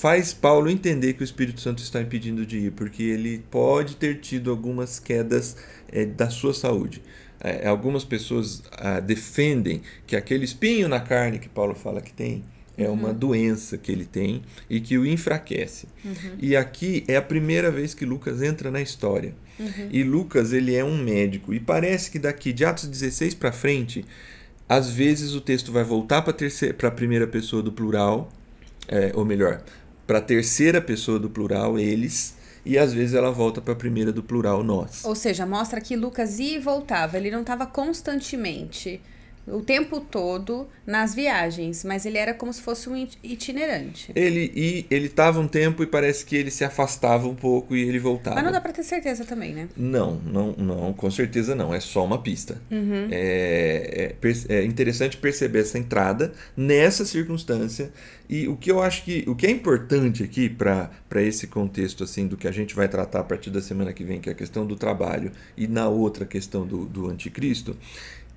faz 0.02 0.35
Paulo 0.35 0.68
entender 0.68 1.12
que 1.12 1.23
o 1.23 1.25
Espírito 1.25 1.61
Santo 1.61 1.80
está 1.80 2.02
impedindo 2.02 2.44
de 2.44 2.59
ir, 2.59 2.73
porque 2.73 3.04
ele 3.04 3.38
pode 3.49 3.94
ter 3.94 4.18
tido 4.18 4.50
algumas 4.50 4.99
quedas 4.99 5.56
é, 5.92 6.04
da 6.04 6.28
sua 6.28 6.52
saúde. 6.52 7.00
É, 7.40 7.68
algumas 7.68 8.04
pessoas 8.04 8.64
ah, 8.73 8.99
defendem 8.99 9.80
que 10.04 10.16
aquele 10.16 10.44
espinho 10.44 10.88
na 10.88 10.99
carne 10.99 11.38
que 11.38 11.49
Paulo 11.49 11.73
fala 11.76 12.00
que 12.00 12.12
tem 12.12 12.42
é 12.76 12.88
uhum. 12.88 12.94
uma 12.94 13.14
doença 13.14 13.78
que 13.78 13.92
ele 13.92 14.04
tem 14.04 14.42
e 14.68 14.80
que 14.80 14.99
o 14.99 15.06
enfraquece. 15.06 15.87
Uhum. 16.04 16.37
E 16.40 16.56
aqui 16.56 17.04
é 17.06 17.14
a 17.14 17.23
primeira 17.23 17.71
vez 17.71 17.94
que 17.94 18.04
Lucas 18.04 18.42
entra 18.42 18.73
na 18.73 18.82
história. 18.82 19.37
Uhum. 19.56 19.88
E 19.88 20.02
Lucas 20.02 20.52
ele 20.52 20.75
é 20.75 20.82
um 20.82 20.99
médico 20.99 21.54
e 21.54 21.61
parece 21.61 22.11
que 22.11 22.18
daqui 22.18 22.52
de 22.52 22.64
Atos 22.64 22.88
16 22.88 23.35
para 23.35 23.52
frente, 23.52 24.04
às 24.68 24.90
vezes 24.90 25.32
o 25.35 25.40
texto 25.40 25.71
vai 25.71 25.85
voltar 25.85 26.23
para 26.23 26.88
a 26.88 26.90
primeira 26.90 27.28
pessoa 27.28 27.62
do 27.62 27.71
plural, 27.71 28.28
é, 28.88 29.12
ou 29.14 29.25
melhor, 29.25 29.62
para 30.06 30.18
a 30.18 30.23
terceira 30.23 30.80
pessoa 30.80 31.18
do 31.18 31.30
plural, 31.30 31.78
eles, 31.78 32.37
e 32.64 32.78
às 32.78 32.92
vezes 32.92 33.14
ela 33.14 33.30
volta 33.30 33.61
para 33.61 33.73
a 33.73 33.76
primeira 33.76 34.12
do 34.12 34.23
plural, 34.23 34.62
nós. 34.62 35.04
Ou 35.04 35.14
seja, 35.14 35.47
mostra 35.47 35.80
que 35.80 35.97
Lucas 35.97 36.38
ia 36.38 36.56
e 36.56 36.61
voltava, 36.61 37.16
ele 37.16 37.30
não 37.30 37.40
estava 37.40 37.66
constantemente 37.66 39.00
o 39.46 39.61
tempo 39.61 40.00
todo 40.00 40.68
nas 40.87 41.14
viagens, 41.14 41.84
mas 41.84 42.06
ele 42.06 42.16
era 42.16 42.32
como 42.32 42.52
se 42.52 42.62
fosse 42.62 42.88
um 42.88 42.96
itinerante. 43.22 44.12
Ele 44.14 44.52
e 44.54 44.87
ele 44.90 45.06
estava 45.06 45.40
um 45.40 45.49
tempo 45.49 45.82
e 45.82 45.87
parece 45.87 46.25
que 46.25 46.37
ele 46.37 46.50
se 46.50 46.64
afastava 46.64 47.26
um 47.26 47.34
pouco 47.34 47.75
e 47.75 47.82
ele 47.82 47.99
voltava. 47.99 48.37
Mas 48.37 48.44
não 48.44 48.52
dá 48.52 48.61
para 48.61 48.72
ter 48.72 48.84
certeza 48.84 49.25
também, 49.25 49.52
né? 49.52 49.68
Não, 49.76 50.14
não, 50.25 50.52
não, 50.52 50.92
com 50.92 51.11
certeza 51.11 51.54
não. 51.54 51.75
É 51.75 51.80
só 51.80 52.04
uma 52.04 52.22
pista. 52.22 52.61
Uhum. 52.70 53.08
É, 53.11 54.14
é, 54.22 54.54
é, 54.54 54.64
interessante 54.64 55.16
perceber 55.16 55.61
essa 55.61 55.78
entrada 55.78 56.32
nessa 56.56 57.04
circunstância 57.04 57.90
e 58.28 58.46
o 58.46 58.56
que 58.56 58.70
eu 58.70 58.80
acho 58.80 59.04
que 59.04 59.25
o 59.26 59.34
que 59.34 59.46
é 59.46 59.50
importante 59.50 60.22
aqui 60.22 60.49
para 60.49 60.90
esse 61.16 61.49
contexto 61.49 62.04
assim 62.04 62.26
do 62.26 62.37
que 62.37 62.46
a 62.46 62.52
gente 62.52 62.75
vai 62.75 62.88
tratar 62.88 63.20
a 63.20 63.25
partir 63.25 63.50
da 63.50 63.61
semana 63.61 63.92
que 63.92 64.04
vem, 64.04 64.20
que 64.20 64.28
é 64.28 64.32
a 64.32 64.37
questão 64.37 64.64
do 64.64 64.76
trabalho 64.76 65.32
e 65.56 65.66
na 65.66 65.88
outra 65.88 66.25
questão 66.25 66.66
do, 66.66 66.87
do 66.87 67.08
anticristo 67.08 67.76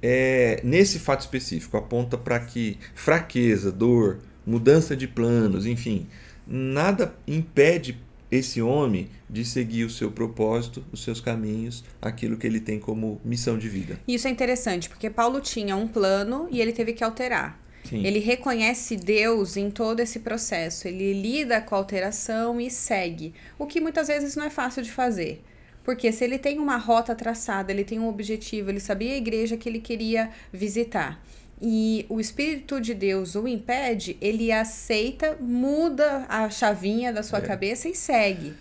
é, 0.02 0.60
nesse 0.64 1.00
fato 1.00 1.22
específico, 1.22 1.78
aponta 1.78 2.18
para 2.18 2.40
que 2.40 2.78
fraqueza, 2.94 3.72
dor, 3.72 4.20
mudança 4.46 4.96
de 4.96 5.08
planos, 5.08 5.66
enfim, 5.66 6.08
nada 6.48 7.16
impede 7.28 7.98
esse 8.32 8.62
homem 8.62 9.10
de 9.30 9.46
seguir 9.46 9.86
o 9.86 9.90
seu 9.90 10.12
propósito, 10.12 10.84
os 10.92 11.04
seus 11.04 11.22
caminhos, 11.22 11.84
aquilo 12.02 12.38
que 12.38 12.46
ele 12.46 12.60
tem 12.60 12.80
como 12.80 13.20
missão 13.24 13.58
de 13.58 13.70
vida. 13.70 14.00
Isso 14.08 14.28
é 14.28 14.32
interessante, 14.32 14.90
porque 14.90 15.10
Paulo 15.10 15.40
tinha 15.40 15.76
um 15.76 15.88
plano 15.88 16.48
e 16.52 16.62
ele 16.62 16.74
teve 16.74 16.94
que 16.94 17.04
alterar. 17.04 17.60
Sim. 17.88 18.04
Ele 18.04 18.20
reconhece 18.20 18.96
Deus 18.96 19.58
em 19.58 19.70
todo 19.70 20.00
esse 20.00 20.20
processo, 20.20 20.88
ele 20.88 21.14
lida 21.14 21.62
com 21.62 21.76
a 21.76 21.78
alteração 21.78 22.60
e 22.60 22.70
segue, 22.70 23.34
o 23.60 23.68
que 23.68 23.80
muitas 23.80 24.08
vezes 24.08 24.36
não 24.36 24.44
é 24.44 24.50
fácil 24.50 24.82
de 24.82 24.92
fazer. 24.92 25.44
Porque 25.86 26.12
se 26.12 26.24
ele 26.26 26.38
tem 26.38 26.60
uma 26.60 26.76
rota 26.76 27.16
traçada, 27.16 27.72
ele 27.72 27.86
tem 27.86 28.00
um 28.00 28.10
objetivo, 28.10 28.70
ele 28.70 28.82
sabia 28.82 29.14
a 29.14 29.18
igreja 29.18 29.56
que 29.56 29.70
ele 29.70 29.80
queria 29.80 30.30
visitar 30.52 31.24
e 31.62 32.06
o 32.10 32.20
Espírito 32.20 32.82
de 32.82 32.94
Deus 32.94 33.36
o 33.36 33.48
impede, 33.48 34.18
ele 34.20 34.52
aceita, 34.52 35.38
muda 35.40 36.26
a 36.28 36.50
chavinha 36.50 37.14
da 37.14 37.24
sua 37.24 37.40
é. 37.40 37.42
cabeça 37.42 37.88
e 37.88 37.96
segue. 37.96 38.54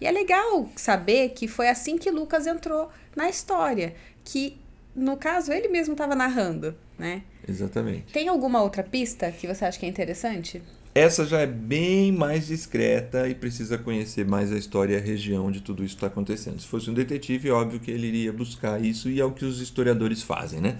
E 0.00 0.06
é 0.06 0.10
legal 0.10 0.68
saber 0.76 1.30
que 1.30 1.48
foi 1.48 1.68
assim 1.68 1.98
que 1.98 2.10
Lucas 2.10 2.46
entrou 2.46 2.90
na 3.14 3.28
história, 3.28 3.94
que 4.24 4.56
no 4.94 5.16
caso 5.16 5.52
ele 5.52 5.68
mesmo 5.68 5.94
estava 5.94 6.14
narrando, 6.14 6.74
né? 6.98 7.22
Exatamente. 7.48 8.12
Tem 8.12 8.28
alguma 8.28 8.62
outra 8.62 8.82
pista 8.82 9.30
que 9.32 9.46
você 9.46 9.64
acha 9.64 9.78
que 9.78 9.86
é 9.86 9.88
interessante? 9.88 10.62
Essa 10.96 11.26
já 11.26 11.40
é 11.40 11.46
bem 11.46 12.10
mais 12.10 12.46
discreta 12.46 13.28
e 13.28 13.34
precisa 13.34 13.76
conhecer 13.76 14.24
mais 14.26 14.50
a 14.50 14.56
história 14.56 14.94
e 14.94 14.96
a 14.96 15.00
região 15.00 15.44
onde 15.44 15.60
tudo 15.60 15.84
isso 15.84 15.94
está 15.94 16.06
acontecendo. 16.06 16.58
Se 16.58 16.66
fosse 16.66 16.88
um 16.88 16.94
detetive, 16.94 17.50
é 17.50 17.52
óbvio 17.52 17.78
que 17.78 17.90
ele 17.90 18.06
iria 18.06 18.32
buscar 18.32 18.82
isso 18.82 19.10
e 19.10 19.20
é 19.20 19.24
o 19.26 19.30
que 19.30 19.44
os 19.44 19.60
historiadores 19.60 20.22
fazem, 20.22 20.58
né? 20.58 20.78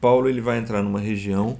Paulo 0.00 0.28
ele 0.28 0.40
vai 0.40 0.58
entrar 0.58 0.84
numa 0.84 1.00
região 1.00 1.58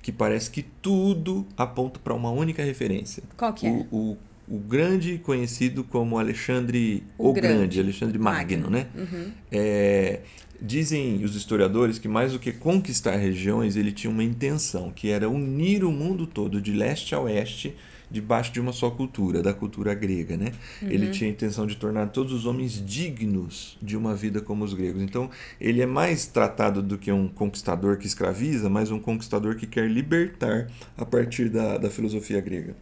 que 0.00 0.12
parece 0.12 0.52
que 0.52 0.62
tudo 0.62 1.44
aponta 1.56 1.98
para 1.98 2.14
uma 2.14 2.30
única 2.30 2.62
referência. 2.62 3.24
Qual 3.36 3.52
que 3.52 3.66
é? 3.66 3.70
O, 3.70 3.86
o, 3.90 4.18
o 4.48 4.58
grande 4.58 5.18
conhecido 5.18 5.84
como 5.84 6.18
Alexandre 6.18 7.02
o, 7.16 7.30
o 7.30 7.32
grande. 7.32 7.56
grande. 7.56 7.80
Alexandre 7.80 8.18
Magno, 8.18 8.70
Magno. 8.70 8.70
né? 8.70 8.86
Uhum. 8.96 9.32
É, 9.50 10.20
Dizem 10.64 11.24
os 11.24 11.34
historiadores 11.34 11.98
que 11.98 12.06
mais 12.06 12.34
do 12.34 12.38
que 12.38 12.52
conquistar 12.52 13.16
regiões, 13.16 13.74
ele 13.74 13.90
tinha 13.90 14.08
uma 14.08 14.22
intenção, 14.22 14.92
que 14.92 15.10
era 15.10 15.28
unir 15.28 15.82
o 15.82 15.90
mundo 15.90 16.24
todo 16.24 16.60
de 16.60 16.72
leste 16.72 17.16
a 17.16 17.20
oeste 17.20 17.74
debaixo 18.08 18.52
de 18.52 18.60
uma 18.60 18.72
só 18.72 18.88
cultura, 18.88 19.42
da 19.42 19.52
cultura 19.52 19.92
grega, 19.92 20.36
né? 20.36 20.52
Uhum. 20.80 20.88
Ele 20.88 21.10
tinha 21.10 21.28
a 21.28 21.32
intenção 21.32 21.66
de 21.66 21.76
tornar 21.76 22.10
todos 22.10 22.32
os 22.32 22.46
homens 22.46 22.80
dignos 22.86 23.76
de 23.82 23.96
uma 23.96 24.14
vida 24.14 24.40
como 24.40 24.62
os 24.62 24.72
gregos. 24.72 25.02
Então, 25.02 25.28
ele 25.60 25.80
é 25.82 25.86
mais 25.86 26.26
tratado 26.26 26.80
do 26.80 26.96
que 26.96 27.10
um 27.10 27.26
conquistador 27.26 27.96
que 27.96 28.06
escraviza, 28.06 28.70
mas 28.70 28.92
um 28.92 29.00
conquistador 29.00 29.56
que 29.56 29.66
quer 29.66 29.90
libertar 29.90 30.68
a 30.96 31.04
partir 31.04 31.48
da, 31.48 31.76
da 31.76 31.90
filosofia 31.90 32.40
grega. 32.40 32.76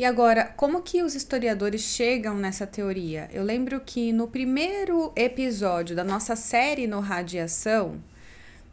E 0.00 0.04
agora, 0.06 0.46
como 0.56 0.80
que 0.80 1.02
os 1.02 1.14
historiadores 1.14 1.82
chegam 1.82 2.34
nessa 2.34 2.66
teoria? 2.66 3.28
Eu 3.30 3.42
lembro 3.42 3.78
que 3.80 4.14
no 4.14 4.26
primeiro 4.26 5.12
episódio 5.14 5.94
da 5.94 6.02
nossa 6.02 6.34
série 6.34 6.86
no 6.86 7.00
Radiação, 7.00 8.00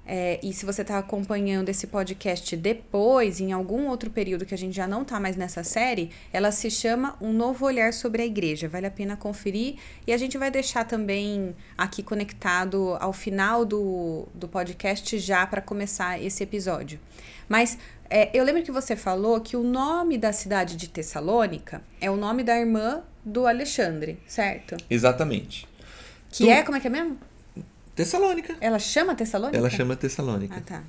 é, 0.05 0.39
e 0.41 0.53
se 0.53 0.65
você 0.65 0.83
está 0.83 0.97
acompanhando 0.97 1.67
esse 1.67 1.85
podcast 1.85 2.55
depois, 2.55 3.41
em 3.41 3.51
algum 3.51 3.87
outro 3.87 4.09
período 4.09 4.45
que 4.45 4.53
a 4.53 4.57
gente 4.57 4.73
já 4.73 4.87
não 4.87 5.01
está 5.01 5.19
mais 5.19 5.35
nessa 5.35 5.65
série, 5.65 6.11
ela 6.31 6.49
se 6.49 6.71
chama 6.71 7.17
Um 7.19 7.33
Novo 7.33 7.65
Olhar 7.65 7.91
sobre 7.91 8.21
a 8.21 8.25
Igreja. 8.25 8.69
Vale 8.69 8.85
a 8.85 8.91
pena 8.91 9.17
conferir. 9.17 9.75
E 10.07 10.13
a 10.13 10.17
gente 10.17 10.37
vai 10.37 10.49
deixar 10.49 10.85
também 10.85 11.53
aqui 11.77 12.01
conectado 12.01 12.95
ao 13.01 13.11
final 13.11 13.65
do, 13.65 14.29
do 14.33 14.47
podcast 14.47 15.19
já 15.19 15.45
para 15.45 15.61
começar 15.61 16.23
esse 16.23 16.41
episódio. 16.41 17.01
Mas 17.49 17.77
é, 18.09 18.29
eu 18.33 18.43
lembro 18.43 18.63
que 18.63 18.71
você 18.71 18.95
falou 18.95 19.39
que 19.41 19.55
o 19.55 19.63
nome 19.63 20.17
da 20.17 20.31
cidade 20.33 20.75
de 20.75 20.87
Tessalônica 20.89 21.81
é 21.99 22.09
o 22.09 22.15
nome 22.15 22.43
da 22.43 22.57
irmã 22.57 23.01
do 23.23 23.45
Alexandre, 23.45 24.17
certo? 24.27 24.77
Exatamente. 24.89 25.67
Que 26.31 26.45
tu... 26.45 26.49
é, 26.49 26.63
como 26.63 26.77
é 26.77 26.79
que 26.79 26.87
é 26.87 26.89
mesmo? 26.89 27.17
Tessalônica. 27.95 28.55
Ela 28.61 28.79
chama 28.79 29.15
Tessalônica? 29.15 29.57
Ela 29.57 29.69
chama 29.69 29.95
Tessalônica. 29.95 30.55
Ah, 30.55 30.61
tá. 30.61 30.83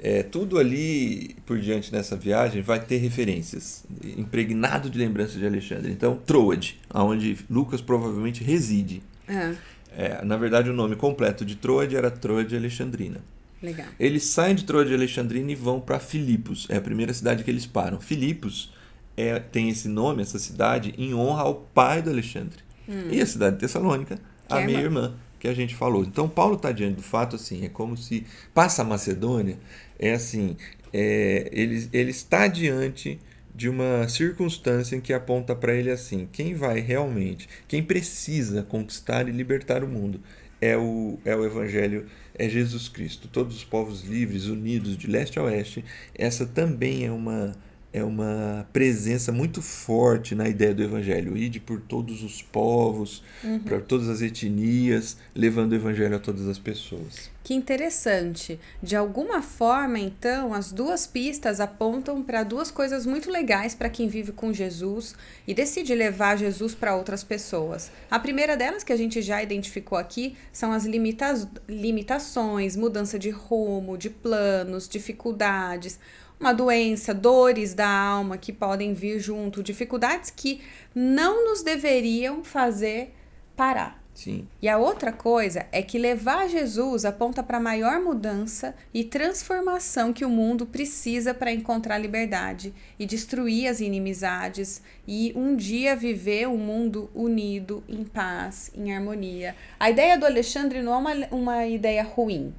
É, 0.00 0.22
tudo 0.22 0.58
ali 0.58 1.34
por 1.44 1.58
diante 1.58 1.92
nessa 1.92 2.14
viagem 2.16 2.62
vai 2.62 2.78
ter 2.78 2.98
referências, 2.98 3.84
impregnado 4.16 4.88
de 4.88 4.96
lembranças 4.96 5.36
de 5.36 5.46
Alexandre. 5.46 5.90
Então, 5.90 6.16
Troade, 6.16 6.78
onde 6.94 7.38
Lucas 7.50 7.80
provavelmente 7.80 8.44
reside. 8.44 9.02
Ah. 9.28 9.54
É, 9.96 10.24
na 10.24 10.36
verdade, 10.36 10.70
o 10.70 10.72
nome 10.72 10.94
completo 10.94 11.44
de 11.44 11.56
Troade 11.56 11.96
era 11.96 12.10
Troade 12.10 12.54
Alexandrina. 12.54 13.20
Legal. 13.62 13.86
Eles 13.98 14.24
saem 14.24 14.54
de 14.54 14.64
Troia 14.64 14.86
de 14.86 14.94
Alexandrina 14.94 15.50
e 15.50 15.54
vão 15.54 15.80
para 15.80 15.98
Filipos. 15.98 16.66
É 16.68 16.76
a 16.76 16.80
primeira 16.80 17.12
cidade 17.12 17.42
que 17.42 17.50
eles 17.50 17.66
param. 17.66 18.00
Filipos 18.00 18.72
é, 19.16 19.38
tem 19.38 19.68
esse 19.68 19.88
nome, 19.88 20.22
essa 20.22 20.38
cidade, 20.38 20.94
em 20.96 21.12
honra 21.12 21.42
ao 21.42 21.54
pai 21.54 22.00
do 22.00 22.10
Alexandre. 22.10 22.58
Hum. 22.88 23.08
E 23.10 23.20
a 23.20 23.26
cidade 23.26 23.56
de 23.56 23.60
Tessalônica, 23.60 24.16
que 24.46 24.54
a 24.54 24.60
é 24.60 24.66
minha 24.66 24.80
irmã. 24.80 25.00
irmã, 25.00 25.14
que 25.40 25.48
a 25.48 25.54
gente 25.54 25.74
falou. 25.74 26.04
Então, 26.04 26.28
Paulo 26.28 26.54
está 26.54 26.70
diante 26.70 26.96
do 26.96 27.02
fato 27.02 27.36
assim: 27.36 27.64
é 27.64 27.68
como 27.68 27.96
se 27.96 28.24
passa 28.54 28.82
a 28.82 28.84
Macedônia, 28.84 29.58
é 29.98 30.12
assim, 30.12 30.56
é, 30.92 31.50
ele, 31.52 31.88
ele 31.92 32.10
está 32.10 32.46
diante 32.46 33.18
de 33.54 33.68
uma 33.68 34.06
circunstância 34.08 34.94
em 34.94 35.00
que 35.00 35.12
aponta 35.12 35.54
para 35.54 35.74
ele 35.74 35.90
assim: 35.90 36.28
quem 36.30 36.54
vai 36.54 36.78
realmente, 36.78 37.48
quem 37.66 37.82
precisa 37.82 38.62
conquistar 38.62 39.28
e 39.28 39.32
libertar 39.32 39.82
o 39.82 39.88
mundo 39.88 40.20
é 40.60 40.76
o, 40.76 41.18
é 41.24 41.34
o 41.34 41.44
evangelho 41.44 42.06
é 42.38 42.48
Jesus 42.48 42.88
Cristo. 42.88 43.28
Todos 43.28 43.56
os 43.56 43.64
povos 43.64 44.04
livres, 44.04 44.46
unidos 44.46 44.96
de 44.96 45.06
leste 45.06 45.38
a 45.38 45.42
oeste, 45.42 45.84
essa 46.14 46.46
também 46.46 47.04
é 47.04 47.10
uma 47.10 47.54
é 47.92 48.04
uma 48.04 48.66
presença 48.72 49.32
muito 49.32 49.62
forte 49.62 50.34
na 50.34 50.48
ideia 50.48 50.74
do 50.74 50.82
evangelho. 50.82 51.36
Ide 51.36 51.58
por 51.58 51.80
todos 51.80 52.22
os 52.22 52.42
povos, 52.42 53.22
uhum. 53.42 53.60
para 53.60 53.80
todas 53.80 54.08
as 54.08 54.20
etnias, 54.20 55.16
levando 55.34 55.72
o 55.72 55.74
evangelho 55.74 56.16
a 56.16 56.18
todas 56.18 56.46
as 56.46 56.58
pessoas. 56.58 57.30
Que 57.42 57.54
interessante. 57.54 58.60
De 58.82 58.94
alguma 58.94 59.40
forma, 59.40 59.98
então, 59.98 60.52
as 60.52 60.70
duas 60.70 61.06
pistas 61.06 61.60
apontam 61.60 62.22
para 62.22 62.42
duas 62.42 62.70
coisas 62.70 63.06
muito 63.06 63.30
legais 63.30 63.74
para 63.74 63.88
quem 63.88 64.06
vive 64.06 64.32
com 64.32 64.52
Jesus 64.52 65.14
e 65.46 65.54
decide 65.54 65.94
levar 65.94 66.36
Jesus 66.36 66.74
para 66.74 66.94
outras 66.94 67.24
pessoas. 67.24 67.90
A 68.10 68.18
primeira 68.18 68.54
delas, 68.54 68.84
que 68.84 68.92
a 68.92 68.96
gente 68.96 69.22
já 69.22 69.42
identificou 69.42 69.96
aqui, 69.96 70.36
são 70.52 70.72
as 70.72 70.84
limita 70.84 71.48
limitações, 71.66 72.76
mudança 72.76 73.18
de 73.18 73.30
rumo, 73.30 73.96
de 73.96 74.10
planos, 74.10 74.86
dificuldades 74.86 75.98
uma 76.40 76.52
doença, 76.52 77.12
dores 77.12 77.74
da 77.74 77.88
alma 77.88 78.38
que 78.38 78.52
podem 78.52 78.94
vir 78.94 79.18
junto, 79.18 79.62
dificuldades 79.62 80.30
que 80.30 80.60
não 80.94 81.44
nos 81.46 81.62
deveriam 81.62 82.44
fazer 82.44 83.14
parar. 83.56 83.98
Sim. 84.18 84.48
E 84.60 84.68
a 84.68 84.76
outra 84.76 85.12
coisa 85.12 85.66
é 85.70 85.80
que 85.80 85.96
levar 85.96 86.48
Jesus 86.48 87.04
aponta 87.04 87.40
para 87.40 87.58
a 87.58 87.60
maior 87.60 88.00
mudança 88.00 88.74
e 88.92 89.04
transformação 89.04 90.12
que 90.12 90.24
o 90.24 90.28
mundo 90.28 90.66
precisa 90.66 91.32
para 91.32 91.52
encontrar 91.52 91.98
liberdade 91.98 92.74
e 92.98 93.06
destruir 93.06 93.68
as 93.68 93.78
inimizades 93.78 94.82
e 95.06 95.32
um 95.36 95.54
dia 95.54 95.94
viver 95.94 96.48
um 96.48 96.56
mundo 96.56 97.08
unido, 97.14 97.84
em 97.88 98.02
paz, 98.02 98.72
em 98.74 98.92
harmonia. 98.92 99.54
A 99.78 99.88
ideia 99.88 100.18
do 100.18 100.26
Alexandre 100.26 100.82
não 100.82 100.94
é 100.94 100.96
uma, 100.96 101.26
uma 101.30 101.66
ideia 101.68 102.02
ruim. 102.02 102.52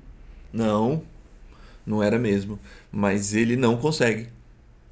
Não, 0.53 1.03
não 1.89 2.03
era 2.03 2.19
mesmo. 2.19 2.59
Mas 2.91 3.33
ele 3.33 3.55
não 3.55 3.77
consegue 3.77 4.27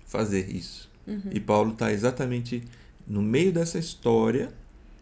fazer 0.06 0.50
isso. 0.50 0.90
Uhum. 1.06 1.30
E 1.32 1.40
Paulo 1.40 1.72
está 1.72 1.92
exatamente 1.92 2.64
no 3.08 3.22
meio 3.22 3.54
dessa 3.54 3.78
história 3.78 4.52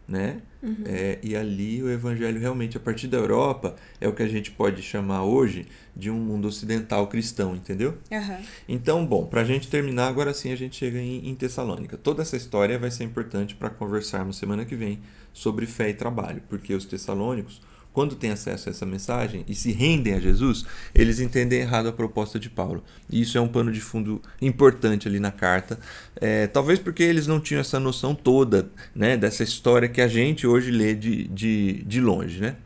né? 0.07 0.41
Uhum. 0.61 0.83
É, 0.85 1.19
e 1.21 1.35
ali 1.35 1.81
o 1.81 1.89
evangelho 1.89 2.39
realmente, 2.39 2.77
a 2.77 2.79
partir 2.79 3.07
da 3.07 3.17
Europa, 3.17 3.75
é 3.99 4.07
o 4.07 4.13
que 4.13 4.23
a 4.23 4.27
gente 4.27 4.51
pode 4.51 4.81
chamar 4.81 5.23
hoje 5.23 5.67
de 5.95 6.09
um 6.09 6.19
mundo 6.19 6.47
ocidental 6.47 7.07
cristão, 7.07 7.55
entendeu? 7.55 7.97
Uhum. 8.11 8.37
Então, 8.67 9.05
bom, 9.05 9.25
para 9.25 9.41
a 9.41 9.43
gente 9.43 9.67
terminar, 9.67 10.07
agora 10.07 10.33
sim 10.33 10.51
a 10.51 10.55
gente 10.55 10.75
chega 10.75 10.99
em, 10.99 11.27
em 11.27 11.35
Tessalônica. 11.35 11.97
Toda 11.97 12.21
essa 12.21 12.37
história 12.37 12.77
vai 12.77 12.91
ser 12.91 13.03
importante 13.03 13.55
para 13.55 13.69
conversarmos 13.69 14.37
semana 14.37 14.65
que 14.65 14.75
vem 14.75 14.99
sobre 15.33 15.65
fé 15.65 15.89
e 15.89 15.93
trabalho, 15.93 16.41
porque 16.47 16.73
os 16.73 16.85
tessalônicos 16.85 17.61
quando 17.95 18.13
têm 18.13 18.31
acesso 18.31 18.67
a 18.67 18.71
essa 18.71 18.85
mensagem 18.85 19.45
e 19.47 19.55
se 19.55 19.71
rendem 19.71 20.13
a 20.13 20.19
Jesus, 20.19 20.65
eles 20.93 21.21
entendem 21.21 21.61
errado 21.61 21.87
a 21.87 21.93
proposta 21.93 22.37
de 22.37 22.49
Paulo. 22.49 22.83
E 23.09 23.21
isso 23.21 23.37
é 23.37 23.41
um 23.41 23.47
pano 23.47 23.71
de 23.71 23.79
fundo 23.79 24.21
importante 24.41 25.07
ali 25.07 25.17
na 25.17 25.31
carta. 25.31 25.79
É, 26.17 26.45
talvez 26.45 26.77
porque 26.77 27.01
eles 27.01 27.25
não 27.25 27.39
tinham 27.39 27.61
essa 27.61 27.79
noção 27.79 28.13
toda 28.13 28.69
né, 28.93 29.15
dessa 29.15 29.43
história 29.43 29.87
que 29.87 30.01
a 30.01 30.09
gente 30.09 30.45
hoje 30.45 30.71
lê 30.71 30.93
de, 30.93 31.25
de, 31.29 31.83
de 31.85 32.01
longe, 32.01 32.41
né? 32.41 32.57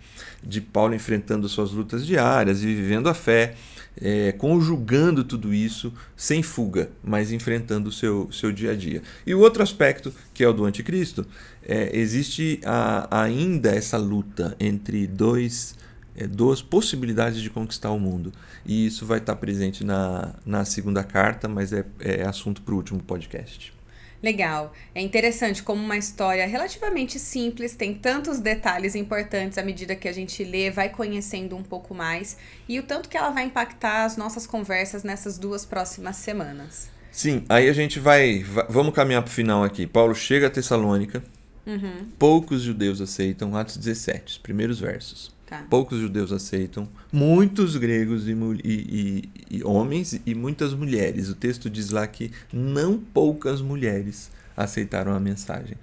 De 0.44 0.62
Paulo 0.62 0.96
enfrentando 0.96 1.48
suas 1.48 1.70
lutas 1.72 2.08
diárias 2.08 2.64
e 2.64 2.66
vivendo 2.66 3.08
a 3.08 3.14
fé 3.14 3.54
é, 4.02 4.32
conjugando 4.32 5.24
tudo 5.24 5.54
isso 5.54 5.94
sem 6.16 6.42
fuga, 6.42 6.90
mas 7.04 7.32
enfrentando 7.32 7.90
o 7.90 7.92
seu, 7.92 8.32
seu 8.32 8.52
dia 8.52 8.72
a 8.72 8.76
dia. 8.76 9.02
E 9.26 9.34
o 9.34 9.40
outro 9.40 9.62
aspecto, 9.64 10.14
que 10.34 10.44
é 10.44 10.48
o 10.48 10.54
do 10.54 10.66
anticristo, 10.66 11.26
é, 11.64 11.98
existe 11.98 12.60
a, 12.66 13.24
ainda 13.24 13.72
essa 13.72 13.98
luta 13.98 14.56
entre 14.60 15.06
dois, 15.08 15.76
é, 16.16 16.28
duas 16.28 16.62
possibilidades 16.62 17.42
de 17.42 17.50
conquistar 17.50 17.92
o 17.92 18.00
mundo. 18.00 18.32
E 18.66 18.86
isso 18.86 19.06
vai 19.06 19.20
estar 19.20 19.36
presente 19.36 19.84
na, 19.84 20.34
na 20.46 20.66
segunda 20.66 21.04
carta, 21.04 21.48
mas 21.48 21.74
é, 21.74 21.86
é 22.00 22.24
assunto 22.24 22.62
para 22.62 22.74
o 22.74 22.78
último 22.78 23.02
podcast. 23.02 23.79
Legal. 24.22 24.74
É 24.94 25.02
interessante 25.02 25.64
como 25.64 25.82
uma 25.82 25.98
história 25.98 26.46
relativamente 26.46 27.18
simples 27.18 27.76
tem 27.76 27.94
tantos 27.94 28.40
detalhes 28.40 28.96
importantes 28.96 29.58
à 29.58 29.64
medida 29.64 29.96
que 29.96 30.08
a 30.08 30.12
gente 30.12 30.44
lê, 30.44 30.70
vai 30.70 30.90
conhecendo 30.90 31.56
um 31.56 31.64
pouco 31.64 31.94
mais 31.94 32.38
e 32.68 32.78
o 32.80 32.84
tanto 32.84 33.08
que 33.08 33.18
ela 33.18 33.30
vai 33.30 33.46
impactar 33.46 34.04
as 34.04 34.18
nossas 34.18 34.46
conversas 34.46 35.04
nessas 35.04 35.38
duas 35.38 35.66
próximas 35.66 36.18
semanas. 36.18 36.90
Sim, 37.12 37.44
aí 37.50 37.68
a 37.68 37.74
gente 37.74 38.00
vai. 38.00 38.44
Vamos 38.70 38.94
caminhar 38.94 39.24
para 39.24 39.30
o 39.30 39.34
final 39.34 39.64
aqui. 39.64 39.88
Paulo 39.88 40.14
chega 40.14 40.48
a 40.48 40.50
Tessalônica. 40.50 41.24
Uhum. 41.66 42.08
Poucos 42.18 42.62
judeus 42.62 43.02
aceitam, 43.02 43.56
Atos 43.56 43.78
17, 43.78 44.34
os 44.34 44.38
primeiros 44.38 44.80
versos. 44.80 45.32
Tá. 45.50 45.66
Poucos 45.68 45.98
judeus 46.00 46.32
aceitam, 46.32 46.88
muitos 47.12 47.76
gregos 47.76 48.28
e, 48.28 48.34
e, 48.34 49.30
e, 49.50 49.58
e, 49.58 49.64
homens 49.64 50.22
e 50.24 50.36
muitas 50.36 50.76
mulheres. 50.76 51.28
O 51.28 51.34
texto 51.34 51.72
diz 51.72 51.90
lá 51.90 52.06
que 52.06 52.30
não 52.54 53.00
poucas 53.00 53.60
mulheres 53.60 54.30
aceitaram 54.56 55.12
a 55.12 55.20
mensagem. 55.20 55.76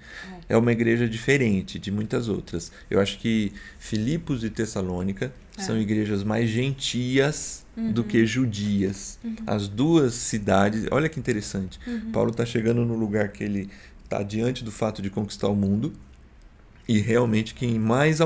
É. 0.47 0.53
é 0.53 0.57
uma 0.57 0.71
igreja 0.71 1.05
diferente 1.09 1.77
de 1.77 1.91
muitas 1.91 2.29
outras. 2.29 2.71
Eu 2.89 3.01
acho 3.01 3.19
que 3.19 3.51
Filipos 3.77 4.41
e 4.41 4.49
Tessalônica 4.49 5.33
é. 5.57 5.61
são 5.61 5.77
igrejas 5.77 6.23
mais 6.23 6.49
gentias 6.49 7.65
uhum. 7.75 7.91
do 7.91 8.05
que 8.05 8.25
judias. 8.25 9.19
Uhum. 9.21 9.35
As 9.45 9.67
duas 9.67 10.13
cidades, 10.13 10.85
olha 10.91 11.09
que 11.09 11.19
interessante. 11.19 11.77
Uhum. 11.85 12.11
Paulo 12.13 12.31
está 12.31 12.45
chegando 12.45 12.85
no 12.85 12.95
lugar 12.95 13.33
que 13.33 13.43
ele 13.43 13.69
está 14.01 14.23
diante 14.23 14.63
do 14.63 14.71
fato 14.71 15.01
de 15.01 15.09
conquistar 15.09 15.49
o 15.49 15.55
mundo 15.55 15.91
e 16.87 16.99
realmente 16.99 17.53
quem 17.53 17.77
mais 17.77 18.19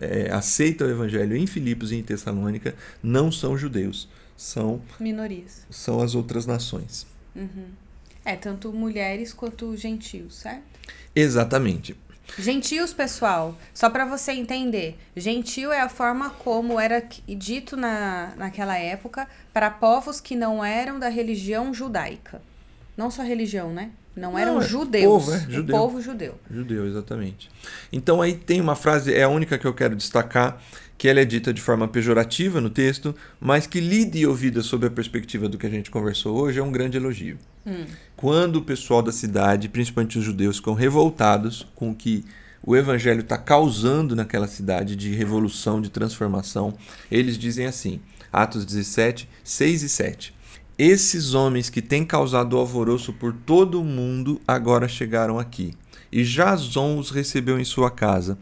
é, 0.00 0.30
aceita 0.30 0.84
o 0.84 0.90
evangelho 0.90 1.36
em 1.36 1.46
Filipos 1.46 1.90
e 1.90 1.96
em 1.96 2.02
Tessalônica 2.02 2.74
não 3.02 3.32
são 3.32 3.58
judeus, 3.58 4.08
são 4.36 4.80
minorias. 5.00 5.66
São 5.68 6.00
as 6.00 6.14
outras 6.14 6.46
nações. 6.46 7.06
Uhum. 7.34 7.66
É, 8.24 8.36
tanto 8.36 8.72
mulheres 8.72 9.32
quanto 9.32 9.76
gentios, 9.76 10.36
certo? 10.36 10.62
Exatamente. 11.14 11.96
Gentios, 12.38 12.92
pessoal, 12.92 13.56
só 13.74 13.90
para 13.90 14.06
você 14.06 14.32
entender, 14.32 14.96
gentio 15.14 15.70
é 15.70 15.80
a 15.80 15.88
forma 15.88 16.30
como 16.30 16.80
era 16.80 17.06
dito 17.28 17.76
na, 17.76 18.32
naquela 18.36 18.78
época 18.78 19.28
para 19.52 19.70
povos 19.70 20.20
que 20.20 20.34
não 20.34 20.64
eram 20.64 20.98
da 20.98 21.08
religião 21.08 21.74
judaica. 21.74 22.40
Não 22.96 23.10
só 23.10 23.22
religião, 23.22 23.72
né? 23.72 23.90
Não 24.16 24.38
eram 24.38 24.54
Não, 24.54 24.62
é 24.62 24.66
judeus. 24.66 25.04
Povo, 25.04 25.32
é, 25.32 25.40
judeu. 25.50 25.76
povo 25.76 26.00
judeu. 26.00 26.34
Judeu, 26.50 26.86
exatamente. 26.86 27.50
Então 27.92 28.22
aí 28.22 28.34
tem 28.34 28.60
uma 28.60 28.76
frase, 28.76 29.12
é 29.12 29.24
a 29.24 29.28
única 29.28 29.58
que 29.58 29.66
eu 29.66 29.74
quero 29.74 29.96
destacar, 29.96 30.60
que 30.96 31.08
ela 31.08 31.20
é 31.20 31.24
dita 31.24 31.52
de 31.52 31.60
forma 31.60 31.88
pejorativa 31.88 32.60
no 32.60 32.70
texto, 32.70 33.14
mas 33.40 33.66
que 33.66 33.80
lida 33.80 34.16
e 34.16 34.26
ouvida 34.26 34.62
sob 34.62 34.86
a 34.86 34.90
perspectiva 34.90 35.48
do 35.48 35.58
que 35.58 35.66
a 35.66 35.70
gente 35.70 35.90
conversou 35.90 36.36
hoje 36.36 36.60
é 36.60 36.62
um 36.62 36.70
grande 36.70 36.96
elogio. 36.96 37.38
Hum. 37.66 37.84
Quando 38.16 38.56
o 38.56 38.62
pessoal 38.62 39.02
da 39.02 39.10
cidade, 39.10 39.68
principalmente 39.68 40.18
os 40.18 40.24
judeus, 40.24 40.56
ficam 40.58 40.74
revoltados 40.74 41.66
com 41.74 41.90
o 41.90 41.94
que 41.94 42.24
o 42.62 42.76
evangelho 42.76 43.20
está 43.20 43.36
causando 43.36 44.16
naquela 44.16 44.46
cidade 44.46 44.96
de 44.96 45.14
revolução, 45.14 45.80
de 45.80 45.90
transformação, 45.90 46.74
eles 47.10 47.36
dizem 47.36 47.66
assim, 47.66 48.00
Atos 48.32 48.64
17, 48.64 49.28
6 49.42 49.82
e 49.82 49.88
7. 49.88 50.34
Esses 50.76 51.34
homens 51.34 51.70
que 51.70 51.80
têm 51.80 52.04
causado 52.04 52.56
alvoroço 52.56 53.12
por 53.12 53.32
todo 53.32 53.80
o 53.80 53.84
mundo 53.84 54.40
agora 54.46 54.88
chegaram 54.88 55.38
aqui. 55.38 55.72
E 56.10 56.24
Jason 56.24 56.98
os 56.98 57.10
recebeu 57.10 57.60
em 57.60 57.64
sua 57.64 57.92
casa. 57.92 58.36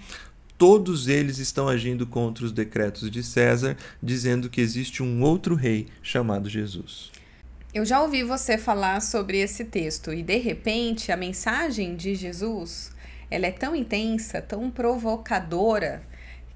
Todos 0.56 1.08
eles 1.08 1.36
estão 1.36 1.68
agindo 1.68 2.06
contra 2.06 2.46
os 2.46 2.50
decretos 2.50 3.10
de 3.10 3.22
César, 3.22 3.76
dizendo 4.02 4.48
que 4.48 4.62
existe 4.62 5.02
um 5.02 5.22
outro 5.22 5.54
rei 5.54 5.88
chamado 6.02 6.48
Jesus. 6.48 7.10
Eu 7.74 7.84
já 7.84 8.00
ouvi 8.00 8.22
você 8.22 8.56
falar 8.56 9.02
sobre 9.02 9.38
esse 9.38 9.66
texto 9.66 10.10
e 10.10 10.22
de 10.22 10.38
repente 10.38 11.12
a 11.12 11.16
mensagem 11.18 11.96
de 11.96 12.14
Jesus, 12.14 12.92
ela 13.30 13.46
é 13.46 13.50
tão 13.50 13.76
intensa, 13.76 14.40
tão 14.40 14.70
provocadora 14.70 16.02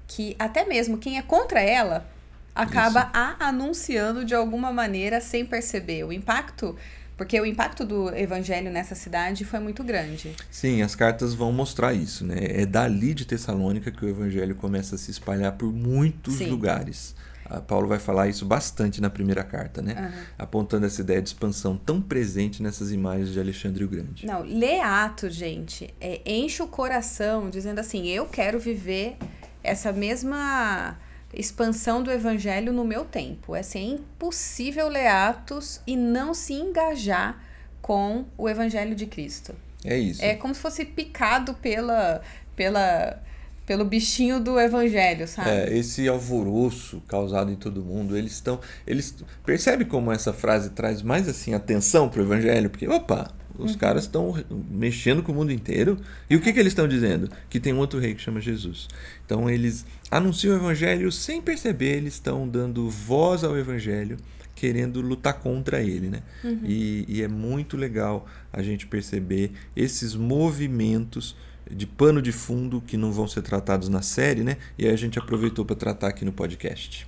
que 0.07 0.35
até 0.39 0.65
mesmo 0.65 0.97
quem 0.97 1.19
é 1.19 1.21
contra 1.21 1.61
ela 1.61 2.16
acaba 2.57 3.01
Isso. 3.01 3.09
a 3.13 3.47
anunciando 3.47 4.25
de 4.25 4.33
alguma 4.35 4.71
maneira 4.71 5.21
sem 5.21 5.45
perceber 5.45 6.03
o 6.03 6.11
impacto. 6.11 6.75
Porque 7.15 7.39
o 7.41 7.45
impacto 7.45 7.83
do 7.83 8.15
evangelho 8.15 8.71
nessa 8.71 8.93
cidade 8.93 9.43
foi 9.43 9.59
muito 9.59 9.83
grande. 9.83 10.35
Sim, 10.51 10.83
as 10.83 10.93
cartas 10.93 11.33
vão 11.33 11.51
mostrar 11.51 11.91
isso, 11.93 12.23
né? 12.23 12.35
É 12.39 12.65
dali 12.65 13.15
de 13.15 13.25
Tessalônica 13.25 13.91
que 13.91 14.05
o 14.05 14.07
evangelho 14.07 14.53
começa 14.53 14.93
a 14.93 14.97
se 14.99 15.09
espalhar 15.09 15.53
por 15.53 15.73
muitos 15.73 16.35
Sim. 16.35 16.49
lugares. 16.49 17.15
A 17.49 17.61
Paulo 17.61 17.87
vai 17.87 17.97
falar 17.97 18.27
isso 18.27 18.45
bastante 18.45 19.01
na 19.01 19.09
primeira 19.09 19.43
carta, 19.43 19.81
né? 19.81 19.95
Uhum. 19.97 20.23
Apontando 20.37 20.85
essa 20.85 21.01
ideia 21.01 21.21
de 21.21 21.29
expansão 21.29 21.77
tão 21.77 22.01
presente 22.01 22.61
nessas 22.61 22.91
imagens 22.91 23.31
de 23.31 23.39
Alexandre 23.39 23.83
o 23.83 23.87
Grande. 23.87 24.25
Não, 24.25 24.41
lê 24.43 24.79
Atos, 24.79 25.33
gente. 25.33 25.91
É, 25.99 26.21
enche 26.25 26.61
o 26.61 26.67
coração 26.67 27.49
dizendo 27.49 27.79
assim: 27.79 28.05
eu 28.07 28.25
quero 28.25 28.59
viver 28.59 29.17
essa 29.63 29.91
mesma 29.91 30.97
expansão 31.33 32.01
do 32.01 32.11
evangelho 32.11 32.71
no 32.71 32.83
meu 32.85 33.05
tempo. 33.05 33.55
É 33.55 33.59
assim, 33.59 33.79
é 33.79 33.95
impossível 33.95 34.87
ler 34.87 35.07
Atos 35.07 35.81
e 35.85 35.95
não 35.95 36.33
se 36.33 36.53
engajar 36.53 37.43
com 37.81 38.25
o 38.37 38.49
evangelho 38.49 38.95
de 38.95 39.05
Cristo. 39.05 39.55
É 39.83 39.97
isso. 39.97 40.23
É 40.23 40.35
como 40.35 40.53
se 40.53 40.61
fosse 40.61 40.83
picado 40.85 41.53
pela 41.55 42.21
pela 42.55 43.21
pelo 43.67 43.83
bichinho 43.83 44.39
do 44.39 44.57
evangelho, 44.57 45.27
sabe? 45.27 45.49
É, 45.49 45.77
esse 45.77 46.07
alvoroço 46.07 47.03
causado 47.05 47.51
em 47.51 47.55
todo 47.57 47.83
mundo, 47.83 48.17
eles 48.17 48.31
estão, 48.31 48.61
eles 48.87 49.13
percebe 49.45 49.83
como 49.83 50.09
essa 50.09 50.31
frase 50.31 50.69
traz 50.69 51.01
mais 51.01 51.27
assim 51.27 51.53
atenção 51.53 52.07
para 52.07 52.21
o 52.21 52.23
evangelho, 52.23 52.69
porque 52.69 52.87
opa, 52.87 53.29
os 53.59 53.73
uhum. 53.73 53.77
caras 53.77 54.03
estão 54.03 54.33
mexendo 54.71 55.21
com 55.21 55.33
o 55.33 55.35
mundo 55.35 55.51
inteiro. 55.51 55.97
E 56.29 56.35
o 56.37 56.39
que, 56.39 56.53
que 56.53 56.59
eles 56.59 56.71
estão 56.71 56.87
dizendo? 56.87 57.29
Que 57.49 57.59
tem 57.59 57.73
um 57.73 57.79
outro 57.79 57.99
rei 57.99 58.15
que 58.15 58.21
chama 58.21 58.39
Jesus. 58.39 58.87
Então 59.25 59.49
eles 59.49 59.85
anunciam 60.09 60.55
o 60.55 60.57
evangelho 60.57 61.11
sem 61.11 61.41
perceber, 61.41 61.97
eles 61.97 62.13
estão 62.13 62.47
dando 62.47 62.89
voz 62.89 63.43
ao 63.43 63.57
evangelho, 63.57 64.15
querendo 64.55 65.01
lutar 65.01 65.33
contra 65.39 65.81
ele. 65.81 66.07
Né? 66.07 66.23
Uhum. 66.41 66.61
E, 66.63 67.05
e 67.09 67.21
é 67.21 67.27
muito 67.27 67.75
legal 67.75 68.25
a 68.53 68.63
gente 68.63 68.87
perceber 68.87 69.51
esses 69.75 70.15
movimentos 70.15 71.35
de 71.71 71.85
pano 71.85 72.21
de 72.21 72.31
fundo 72.31 72.81
que 72.81 72.97
não 72.97 73.11
vão 73.11 73.27
ser 73.27 73.41
tratados 73.41 73.89
na 73.89 74.01
série, 74.01 74.43
né? 74.43 74.57
E 74.77 74.85
aí 74.85 74.93
a 74.93 74.97
gente 74.97 75.19
aproveitou 75.19 75.65
para 75.65 75.75
tratar 75.75 76.07
aqui 76.07 76.23
no 76.23 76.31
podcast. 76.31 77.07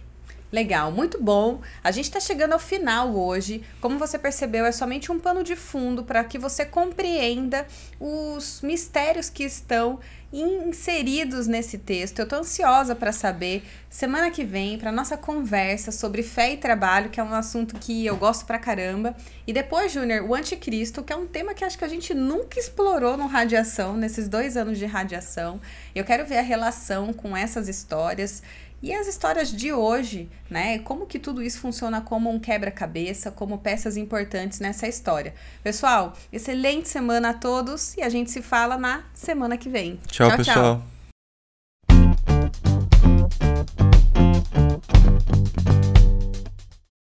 Legal, 0.51 0.91
muito 0.91 1.21
bom. 1.21 1.61
A 1.83 1.91
gente 1.91 2.05
está 2.05 2.19
chegando 2.19 2.53
ao 2.53 2.59
final 2.59 3.15
hoje. 3.15 3.63
Como 3.79 3.99
você 3.99 4.17
percebeu, 4.17 4.65
é 4.65 4.71
somente 4.71 5.11
um 5.11 5.19
pano 5.19 5.43
de 5.43 5.55
fundo 5.55 6.03
para 6.03 6.23
que 6.23 6.39
você 6.39 6.65
compreenda 6.65 7.67
os 7.99 8.61
mistérios 8.63 9.29
que 9.29 9.43
estão 9.43 9.99
inseridos 10.31 11.47
nesse 11.47 11.77
texto. 11.77 12.19
Eu 12.19 12.27
tô 12.27 12.35
ansiosa 12.35 12.95
para 12.95 13.11
saber 13.11 13.63
semana 13.89 14.29
que 14.29 14.43
vem 14.43 14.77
para 14.77 14.91
nossa 14.91 15.17
conversa 15.17 15.91
sobre 15.91 16.21
fé 16.21 16.53
e 16.53 16.57
trabalho, 16.57 17.09
que 17.09 17.19
é 17.19 17.23
um 17.23 17.33
assunto 17.33 17.75
que 17.75 18.05
eu 18.05 18.15
gosto 18.15 18.45
pra 18.45 18.59
caramba. 18.59 19.15
E 19.47 19.53
depois, 19.53 19.91
Júnior, 19.91 20.27
o 20.27 20.35
anticristo, 20.35 21.03
que 21.03 21.11
é 21.11 21.15
um 21.15 21.25
tema 21.25 21.53
que 21.53 21.63
acho 21.63 21.77
que 21.77 21.85
a 21.85 21.89
gente 21.89 22.13
nunca 22.13 22.59
explorou 22.59 23.17
no 23.17 23.25
radiação 23.25 23.97
nesses 23.97 24.27
dois 24.27 24.55
anos 24.55 24.77
de 24.77 24.85
radiação. 24.85 25.59
Eu 25.95 26.05
quero 26.05 26.25
ver 26.25 26.37
a 26.37 26.43
relação 26.43 27.11
com 27.11 27.35
essas 27.35 27.67
histórias. 27.67 28.43
E 28.81 28.93
as 28.93 29.07
histórias 29.07 29.51
de 29.51 29.73
hoje, 29.73 30.29
né? 30.49 30.79
Como 30.79 31.05
que 31.05 31.19
tudo 31.19 31.41
isso 31.43 31.59
funciona 31.59 32.01
como 32.01 32.29
um 32.29 32.39
quebra-cabeça, 32.39 33.29
como 33.29 33.57
peças 33.57 33.97
importantes 33.97 34.59
nessa 34.59 34.87
história. 34.87 35.33
Pessoal, 35.61 36.13
excelente 36.31 36.87
semana 36.87 37.31
a 37.31 37.33
todos 37.33 37.95
e 37.97 38.01
a 38.01 38.09
gente 38.09 38.31
se 38.31 38.41
fala 38.41 38.77
na 38.77 39.03
semana 39.13 39.57
que 39.57 39.69
vem. 39.69 39.99
Tchau, 40.07 40.27
tchau 40.29 40.37
pessoal. 40.37 40.75
Tchau. 40.77 40.98